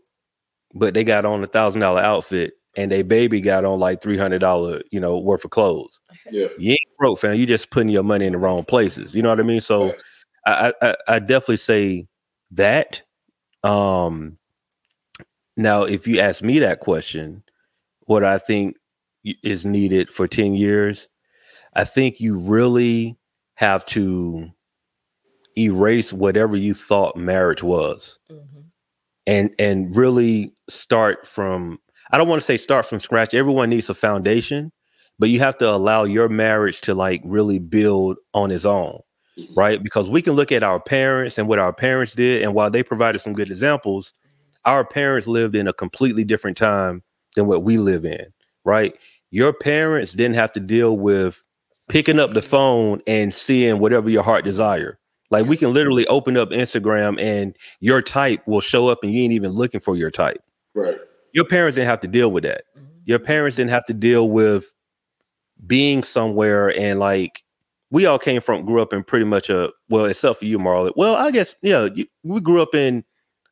[0.74, 4.18] but they got on a thousand dollar outfit and they baby got on like three
[4.18, 6.00] hundred dollar you know worth of clothes
[6.32, 6.48] Yeah.
[6.58, 9.30] you ain't broke fam you just putting your money in the wrong places you know
[9.30, 10.04] what i mean so Facts.
[10.46, 12.04] I, I I definitely say
[12.52, 13.02] that.
[13.64, 14.38] Um,
[15.56, 17.44] now, if you ask me that question,
[18.08, 18.76] what I think
[19.44, 21.08] is needed for ten years,
[21.76, 23.18] I think you really
[23.56, 24.50] have to
[25.58, 28.66] erase whatever you thought marriage was, Mhm.
[29.28, 31.80] and and really start from.
[32.12, 33.34] I don't want to say start from scratch.
[33.34, 34.72] Everyone needs a foundation,
[35.20, 39.00] but you have to allow your marriage to like really build on its own
[39.56, 39.82] right?
[39.82, 42.84] Because we can look at our parents and what our parents did, and while they
[42.84, 44.14] provided some good examples,
[44.66, 47.02] our parents lived in a completely different time
[47.36, 48.28] than what we live in,
[48.64, 48.96] right?
[49.32, 51.42] Your parents didn't have to deal with
[51.90, 54.98] picking up the phone and seeing whatever your heart desire.
[55.32, 59.24] Like we can literally open up Instagram and your type will show up and you
[59.24, 60.42] ain't even looking for your type.
[60.76, 60.98] Right.
[61.34, 62.64] Your parents didn't have to deal with that.
[62.78, 62.88] Mhm.
[63.06, 64.72] Your parents didn't have to deal with
[65.66, 67.44] being somewhere and like
[67.90, 70.92] we all came from grew up in pretty much a well except for you marley
[70.98, 73.02] well i guess yeah you, we grew up in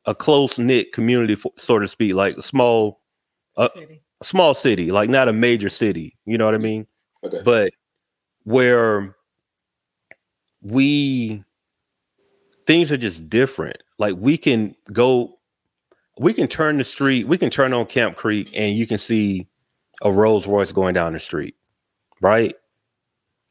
[0.04, 3.00] a close knit community for, so to speak like a small
[3.56, 4.02] Uh, City.
[4.20, 6.86] a small city like not a major city you know what i mean
[7.24, 7.40] Okay.
[7.44, 7.72] but
[8.44, 9.16] where
[10.62, 11.44] we
[12.66, 13.78] things are just different.
[13.98, 15.38] Like we can go
[16.18, 19.46] we can turn the street we can turn on camp creek and you can see
[20.02, 21.56] a rolls royce going down the street
[22.20, 22.54] right?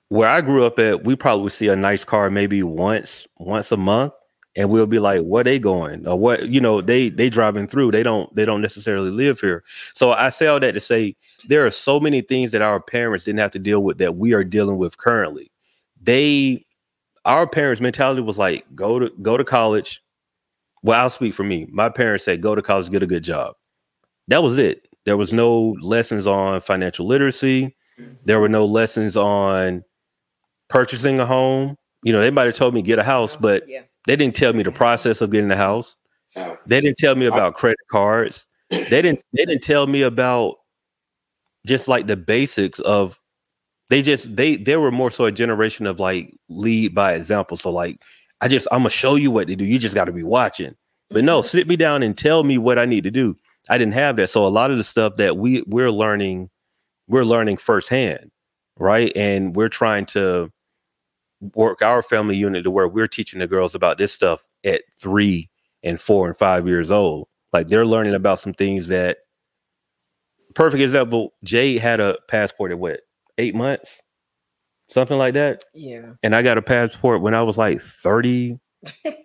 [0.10, 3.78] Where i grew up at we probably see a nice car maybe once once a
[3.78, 4.14] month
[4.56, 6.06] and we'll be like where they going?
[6.08, 7.92] Or what you know they they driving through.
[7.92, 9.64] They don't they don't necessarily live here.
[9.94, 11.16] So i say all that to say
[11.48, 14.34] there are so many things that our parents didn't have to deal with that we
[14.34, 15.52] are dealing with currently.
[16.02, 16.66] They
[17.26, 20.04] our parents mentality was like go to go to college.
[20.84, 21.68] Well i'll speak for me.
[21.72, 23.56] My parents said go to college get a good job.
[24.28, 24.88] That was it.
[25.06, 27.76] There was no lessons on financial literacy.
[28.26, 29.84] There were no lessons on
[30.70, 31.78] purchasing a home.
[32.04, 33.42] You know they might have told me get a house uh-huh.
[33.42, 33.84] but yeah.
[34.08, 35.96] They didn't tell me the process of getting the house
[36.36, 38.46] Now, they didn't tell me about credit cards.
[38.70, 40.56] They didn't they didn't tell me about
[41.66, 43.20] just like the basics of
[43.90, 47.58] they just they they were more so a generation of like lead by example.
[47.58, 48.00] So like
[48.40, 49.66] I just I'm gonna show you what to do.
[49.66, 50.76] You just gotta be watching.
[51.10, 51.48] But no, mm-hmm.
[51.48, 53.36] sit me down and tell me what I need to do.
[53.70, 54.30] I didn't have that.
[54.30, 56.50] So a lot of the stuff that we we're learning,
[57.08, 58.32] we're learning firsthand,
[58.80, 59.12] right?
[59.16, 60.52] And we're trying to
[61.56, 65.50] work our family unit to where we're teaching the girls about this stuff at three
[65.84, 67.28] and four and five years old.
[67.52, 69.18] Like they're learning about some things that
[70.54, 73.02] perfect example, Jay had a passport at what,
[73.38, 74.00] eight months?
[74.90, 75.64] Something like that.
[75.74, 76.14] Yeah.
[76.22, 78.60] And I got a passport when I was like 35.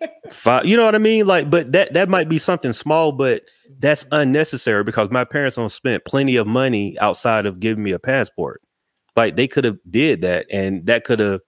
[0.65, 1.25] You know what I mean?
[1.25, 3.43] Like, but that that might be something small, but
[3.79, 4.15] that's mm-hmm.
[4.15, 8.61] unnecessary because my parents don't spend plenty of money outside of giving me a passport.
[9.15, 11.39] Like they could have did that and that could have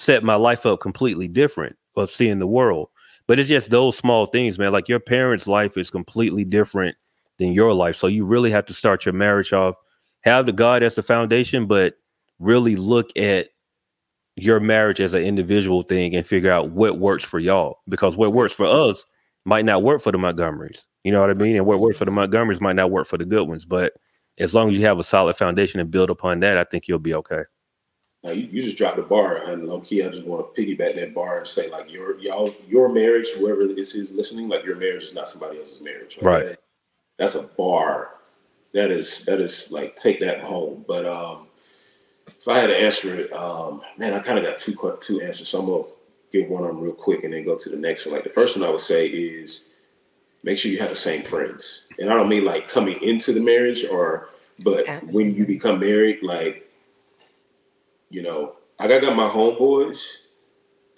[0.00, 2.88] set my life up completely different of seeing the world.
[3.26, 4.72] But it's just those small things, man.
[4.72, 6.96] Like your parents' life is completely different
[7.38, 7.96] than your life.
[7.96, 9.76] So you really have to start your marriage off,
[10.22, 11.94] have the God as the foundation, but
[12.38, 13.48] really look at
[14.36, 18.32] your marriage as an individual thing and figure out what works for y'all because what
[18.32, 19.04] works for us
[19.44, 20.86] might not work for the Montgomerys.
[21.04, 21.56] You know what I mean?
[21.56, 23.64] And what works for the Montgomerys might not work for the good ones.
[23.64, 23.92] But
[24.38, 26.98] as long as you have a solid foundation and build upon that, I think you'll
[26.98, 27.42] be okay.
[28.22, 30.94] Now you, you just dropped the bar, and low key, I just want to piggyback
[30.96, 34.76] that bar and say, like, your y'all, your marriage, whoever this is listening, like, your
[34.76, 36.56] marriage is not somebody else's marriage, Right.
[37.18, 38.14] That's a bar.
[38.72, 40.86] That is that is like take that home.
[40.88, 41.48] But um,
[42.26, 45.48] if I had to answer it, um, man, I kind of got two two answers.
[45.48, 45.84] So I'm gonna
[46.32, 48.14] give one of them real quick and then go to the next one.
[48.14, 49.66] Like the first one I would say is
[50.42, 53.40] make sure you have the same friends, and I don't mean like coming into the
[53.40, 55.12] marriage or, but Happens.
[55.12, 56.69] when you become married, like
[58.10, 60.04] you know, I got, got my homeboys,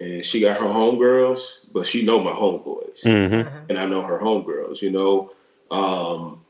[0.01, 1.41] and she got her homegirls,
[1.73, 3.67] but she know my homeboys, Mm-hmm.
[3.71, 4.83] and I know her homegirls.
[4.83, 5.31] You know,
[5.71, 6.45] um,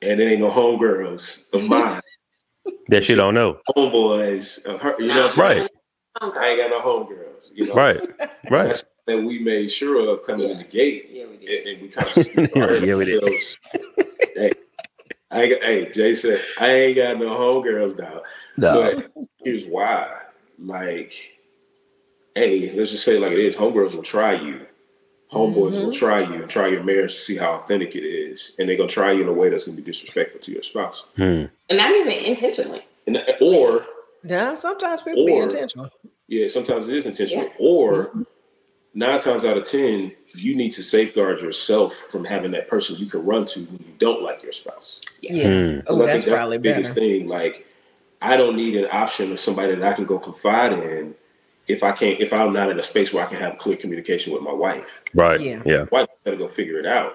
[0.00, 2.00] and there ain't no homegirls of mine,
[2.88, 3.58] That she don't know.
[3.76, 4.94] homeboys of her.
[4.98, 5.60] You know, what I'm saying?
[5.62, 5.70] Right.
[6.20, 7.50] I ain't got no homegirls.
[7.54, 8.00] You know, Right.
[8.50, 8.66] Right.
[8.66, 11.66] That's that we made sure of coming in the gate, Yeah, we and, did.
[11.66, 14.56] and we kind of Yeah, we did.
[15.32, 18.22] hey, I ain't hey, Jay said I ain't got no homegirls now.
[18.56, 19.02] No.
[19.14, 20.08] But here's why.
[20.58, 21.38] Like,
[22.34, 23.56] hey, let's just say like it is.
[23.56, 24.66] Homegirls will try you.
[25.32, 25.90] Homeboys will mm-hmm.
[25.92, 28.52] try you and try your marriage to see how authentic it is.
[28.58, 31.06] And they're gonna try you in a way that's gonna be disrespectful to your spouse.
[31.16, 31.44] Hmm.
[31.70, 32.82] And not even intentionally.
[33.06, 33.86] And uh, or
[34.24, 35.88] Yeah, sometimes people be intentional.
[36.28, 37.46] yeah, sometimes it is intentional.
[37.46, 37.52] Yeah.
[37.58, 38.22] Or mm-hmm.
[38.94, 43.06] Nine times out of ten, you need to safeguard yourself from having that person you
[43.06, 45.00] can run to when you don't like your spouse.
[45.20, 45.76] Yeah.
[45.78, 47.06] Because Oh, I that's think that's probably the biggest better.
[47.06, 47.28] thing.
[47.28, 47.66] Like,
[48.20, 51.14] I don't need an option of somebody that I can go confide in
[51.68, 54.32] if I can't, if I'm not in a space where I can have clear communication
[54.32, 55.02] with my wife.
[55.14, 55.40] Right.
[55.40, 55.62] Yeah.
[55.64, 55.84] Yeah.
[55.90, 57.14] Wife gotta go figure it out.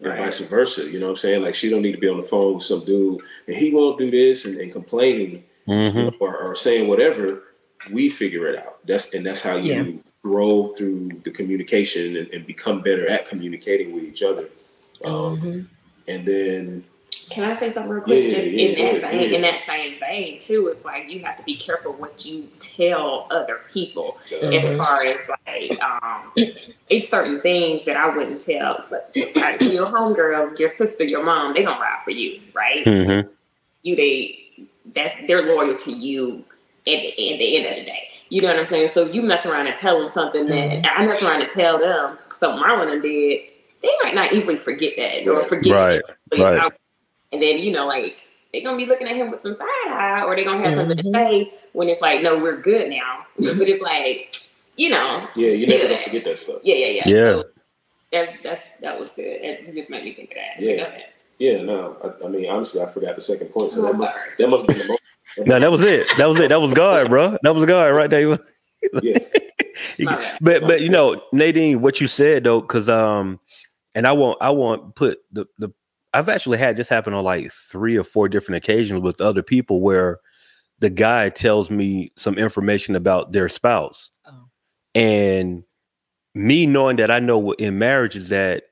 [0.00, 0.18] And Right.
[0.26, 0.84] vice versa.
[0.88, 1.42] You know what I'm saying?
[1.42, 3.98] Like she don't need to be on the phone with some dude and he won't
[3.98, 5.98] do this and, and complaining Mm-hmm.
[5.98, 7.42] know, or, or saying whatever.
[7.90, 8.78] We figure it out.
[8.86, 9.84] That's and that's how you Yeah.
[10.22, 14.48] Grow through the communication and, and become better at communicating with each other.
[15.04, 15.66] Um, Mhm.
[16.08, 16.84] And then
[17.30, 18.24] Can I say something real quick?
[18.24, 19.36] Yeah, Just yeah, in go that vein, yeah.
[19.36, 23.26] in that same vein too, it's like you have to be careful what you tell
[23.30, 24.16] other people.
[24.32, 24.78] As Mhm.
[24.78, 26.32] far as like, um,
[26.88, 28.82] it's certain things that I wouldn't tell.
[28.88, 28.96] So,
[29.36, 32.84] like your homegirl, your sister, your mom, they don't ride for you, right?
[32.86, 33.28] Mm-hmm.
[33.82, 34.38] You they
[34.94, 36.44] that's they're loyal to you
[36.86, 38.08] at the, at the end of the day.
[38.30, 38.90] You know what I'm saying?
[38.92, 42.18] So you mess around and tell them something that I mess around and tell them
[42.38, 43.50] something Marlon did,
[43.82, 46.04] they might not even forget that or forget Right, it.
[46.30, 46.72] But right.
[47.32, 48.20] And then, you know, like
[48.52, 50.96] they're gonna be looking at him with some side eye or they're gonna have something
[50.96, 51.12] to Mhm.
[51.12, 53.26] say when it's like, no, we're good now.
[53.36, 54.36] but it's like,
[54.76, 56.56] you know, yeah, you never gonna forget that stuff.
[56.62, 57.02] yeah, yeah, yeah.
[57.08, 57.32] Yeah.
[57.32, 57.44] So
[58.12, 59.24] that that's that was good.
[59.24, 60.62] It just made me think of that.
[60.62, 60.98] Yeah.
[61.38, 63.70] Yeah, no, I, I mean, honestly, I forgot the second point.
[63.70, 65.00] So Oh, that must that must be the most.
[65.36, 66.06] No, that was it.
[66.16, 66.48] That was it.
[66.48, 67.36] That was God, bro.
[67.42, 68.38] That was God right there.
[69.02, 69.18] Yeah,
[69.96, 70.38] You My can- bad.
[70.40, 73.40] but but you know Nadine, what you said though, because um,
[73.94, 75.70] and I won't I won't put the the
[76.14, 79.80] I've actually had this happen on like three or four different occasions with other people
[79.82, 80.20] where
[80.78, 84.48] the guy tells me some information about their spouse, Oh.
[84.94, 85.64] and
[86.34, 88.62] me knowing that I know what in marriage is that,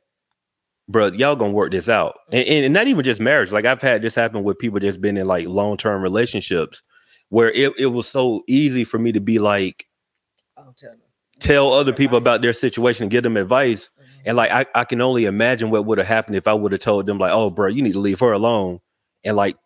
[0.89, 3.53] bro, y'all gonna work this out, and, and not even just marriage.
[3.53, 6.83] Like I've had this happen with people just been in like long term relationships
[7.29, 9.85] where it, it was so easy for me to be like
[10.57, 11.01] I'll tell them.
[11.41, 13.91] tell other people about their situation and give them advice.
[13.99, 14.05] Mhm.
[14.27, 16.81] And like I, I can only imagine what would have happened if I would have
[16.81, 18.81] told them like, oh, bro, you need to leave her alone.
[19.25, 19.57] And like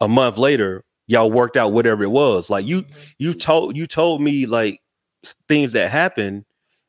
[0.00, 2.50] a month later, y'all worked out whatever it was.
[2.50, 3.12] Like you, Mhm.
[3.18, 4.80] you told you told me like
[5.48, 6.44] things that happen,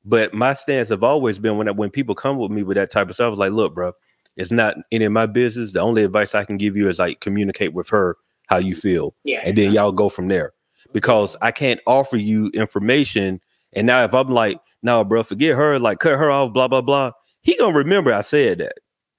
[0.06, 2.91] but my stance have always been when I- when people come with me with that
[2.91, 3.91] type of stuff, I was like, look, bro,
[4.38, 5.74] it's not any of my business.
[5.74, 8.16] The only advice I can give you is like communicate with her
[8.47, 9.41] how you feel Yeah.
[9.45, 10.54] and then y'all go from there
[10.93, 13.41] because I can't offer you information.
[13.74, 16.82] And now if I'm like, no, bro, forget her, like cut her off, blah blah
[16.82, 18.74] blah, he gonna remember I said that,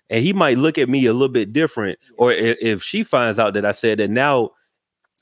[0.09, 1.99] and he might look at me a little bit different.
[2.17, 4.51] Or if, if she finds out that I said that, now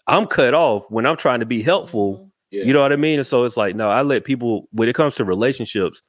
[0.07, 2.15] I'm cut off when I'm trying to be helpful.
[2.15, 2.28] Mm-hmm.
[2.51, 2.65] Yeah.
[2.65, 3.19] You know what I mean?
[3.19, 6.03] And so it's like, no, I let people when it comes to relationships,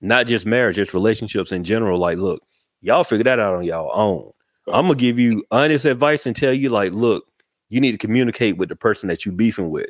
[0.00, 1.98] not just marriage, just relationships in general.
[1.98, 2.42] Like, look,
[2.80, 4.30] y'all figure that out on y'all own.
[4.72, 7.24] I'm gonna give you honest advice and tell you, like, look,
[7.70, 9.88] you need to communicate with the person that you beefing with.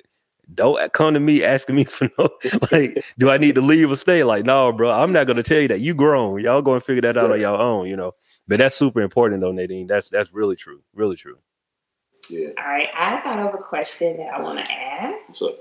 [0.55, 2.28] Don't come to me asking me for no
[2.72, 4.24] like, do I need to leave or stay?
[4.24, 5.80] Like, no, bro, I'm not gonna tell you that.
[5.80, 6.41] You grown.
[6.41, 7.41] Y'all go and figure that out on Right.
[7.41, 8.12] your own, you know.
[8.49, 9.86] But that's super important though, Nadine.
[9.86, 10.82] That's that's really true.
[10.95, 11.36] Really true.
[12.30, 12.48] Yeah.
[12.58, 12.88] All right.
[12.96, 15.34] I thought of a question that I want to ask.
[15.34, 15.56] So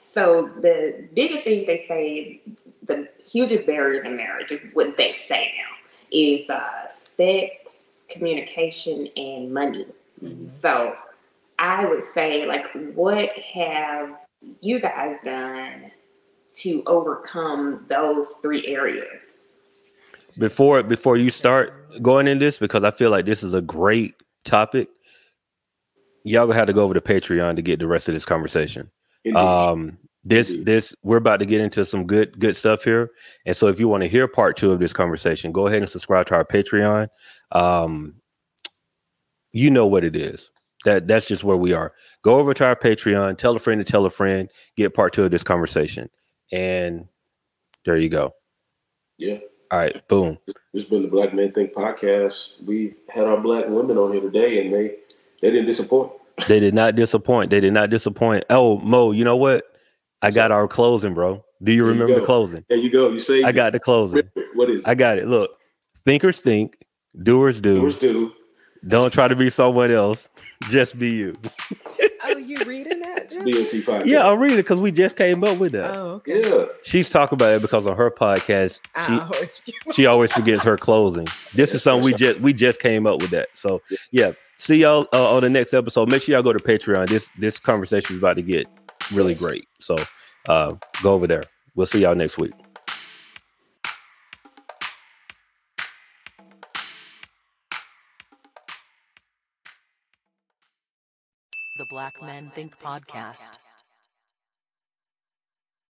[0.00, 2.40] So the biggest things they say,
[2.82, 5.76] the hugest barriers in marriage is what they say now
[6.10, 7.52] is uh, sex,
[8.08, 9.86] communication, and money.
[10.22, 10.50] Mhm.
[10.50, 10.94] So
[11.58, 14.16] I would say, like, what have
[14.60, 15.90] you guys done
[16.60, 19.22] to overcome those three areas?
[20.38, 24.14] Before before you start going in this, because I feel like this is a great
[24.44, 24.88] topic.
[26.26, 28.90] Y'all gonna have to go over to Patreon to get the rest of this conversation.
[29.24, 29.38] Indeed.
[29.38, 30.66] Um, this Indeed.
[30.66, 33.12] this we're about to get into some good good stuff here,
[33.46, 35.88] and so if you want to hear part two of this conversation, go ahead and
[35.88, 37.08] subscribe to our Patreon.
[37.52, 38.16] Um,
[39.52, 40.50] you know what it is.
[40.84, 41.92] That that's just where we are.
[42.22, 45.22] Go over to our Patreon, tell a friend to tell a friend, get part two
[45.22, 46.10] of this conversation,
[46.50, 47.06] and
[47.84, 48.34] there you go.
[49.18, 49.38] yeah.
[49.70, 50.38] All right, boom.
[50.46, 52.64] This has been the Black Men Think podcast.
[52.64, 54.96] We had our black women on here today, and they
[55.42, 56.12] they didn't disappoint.
[56.48, 57.50] They did not disappoint.
[57.50, 58.44] They did not disappoint.
[58.50, 59.64] Oh, Mo, you know what?
[60.22, 61.44] I got our closing, bro.
[61.62, 62.64] Do you There you remember the closing?
[62.68, 63.08] There you go.
[63.10, 64.22] You say I got the closing.
[64.54, 64.88] what is it?
[64.88, 65.26] I got it.
[65.26, 65.50] Look,
[66.04, 66.76] thinkers think,
[67.22, 67.76] doers do.
[67.76, 68.32] Doors do.
[68.86, 70.28] Don't try to be someone else.
[70.70, 71.36] Just be you.
[72.24, 73.30] Oh, you reading that?
[73.30, 73.44] Jim?
[73.44, 74.06] BMT podcast.
[74.06, 75.94] Yeah, I'll read it because we just came up with that.
[75.96, 76.42] Oh, okay.
[76.44, 76.66] yeah.
[76.82, 79.62] She's talking about it because on her podcast, she ah, Oh, it's-
[79.94, 81.26] she always forgets her closing.
[81.54, 83.48] This is something we just we just came up with that.
[83.54, 83.80] So
[84.10, 86.10] yeah, see y'all uh, on the next episode.
[86.10, 87.08] Make sure y'all go to Patreon.
[87.08, 88.66] This this conversation is about to get
[89.12, 89.40] really Yes.
[89.40, 89.68] great.
[89.80, 89.96] So
[90.48, 91.44] uh, go over there.
[91.74, 92.52] We'll see y'all next week.
[101.78, 103.58] The Black Men Think Podcast.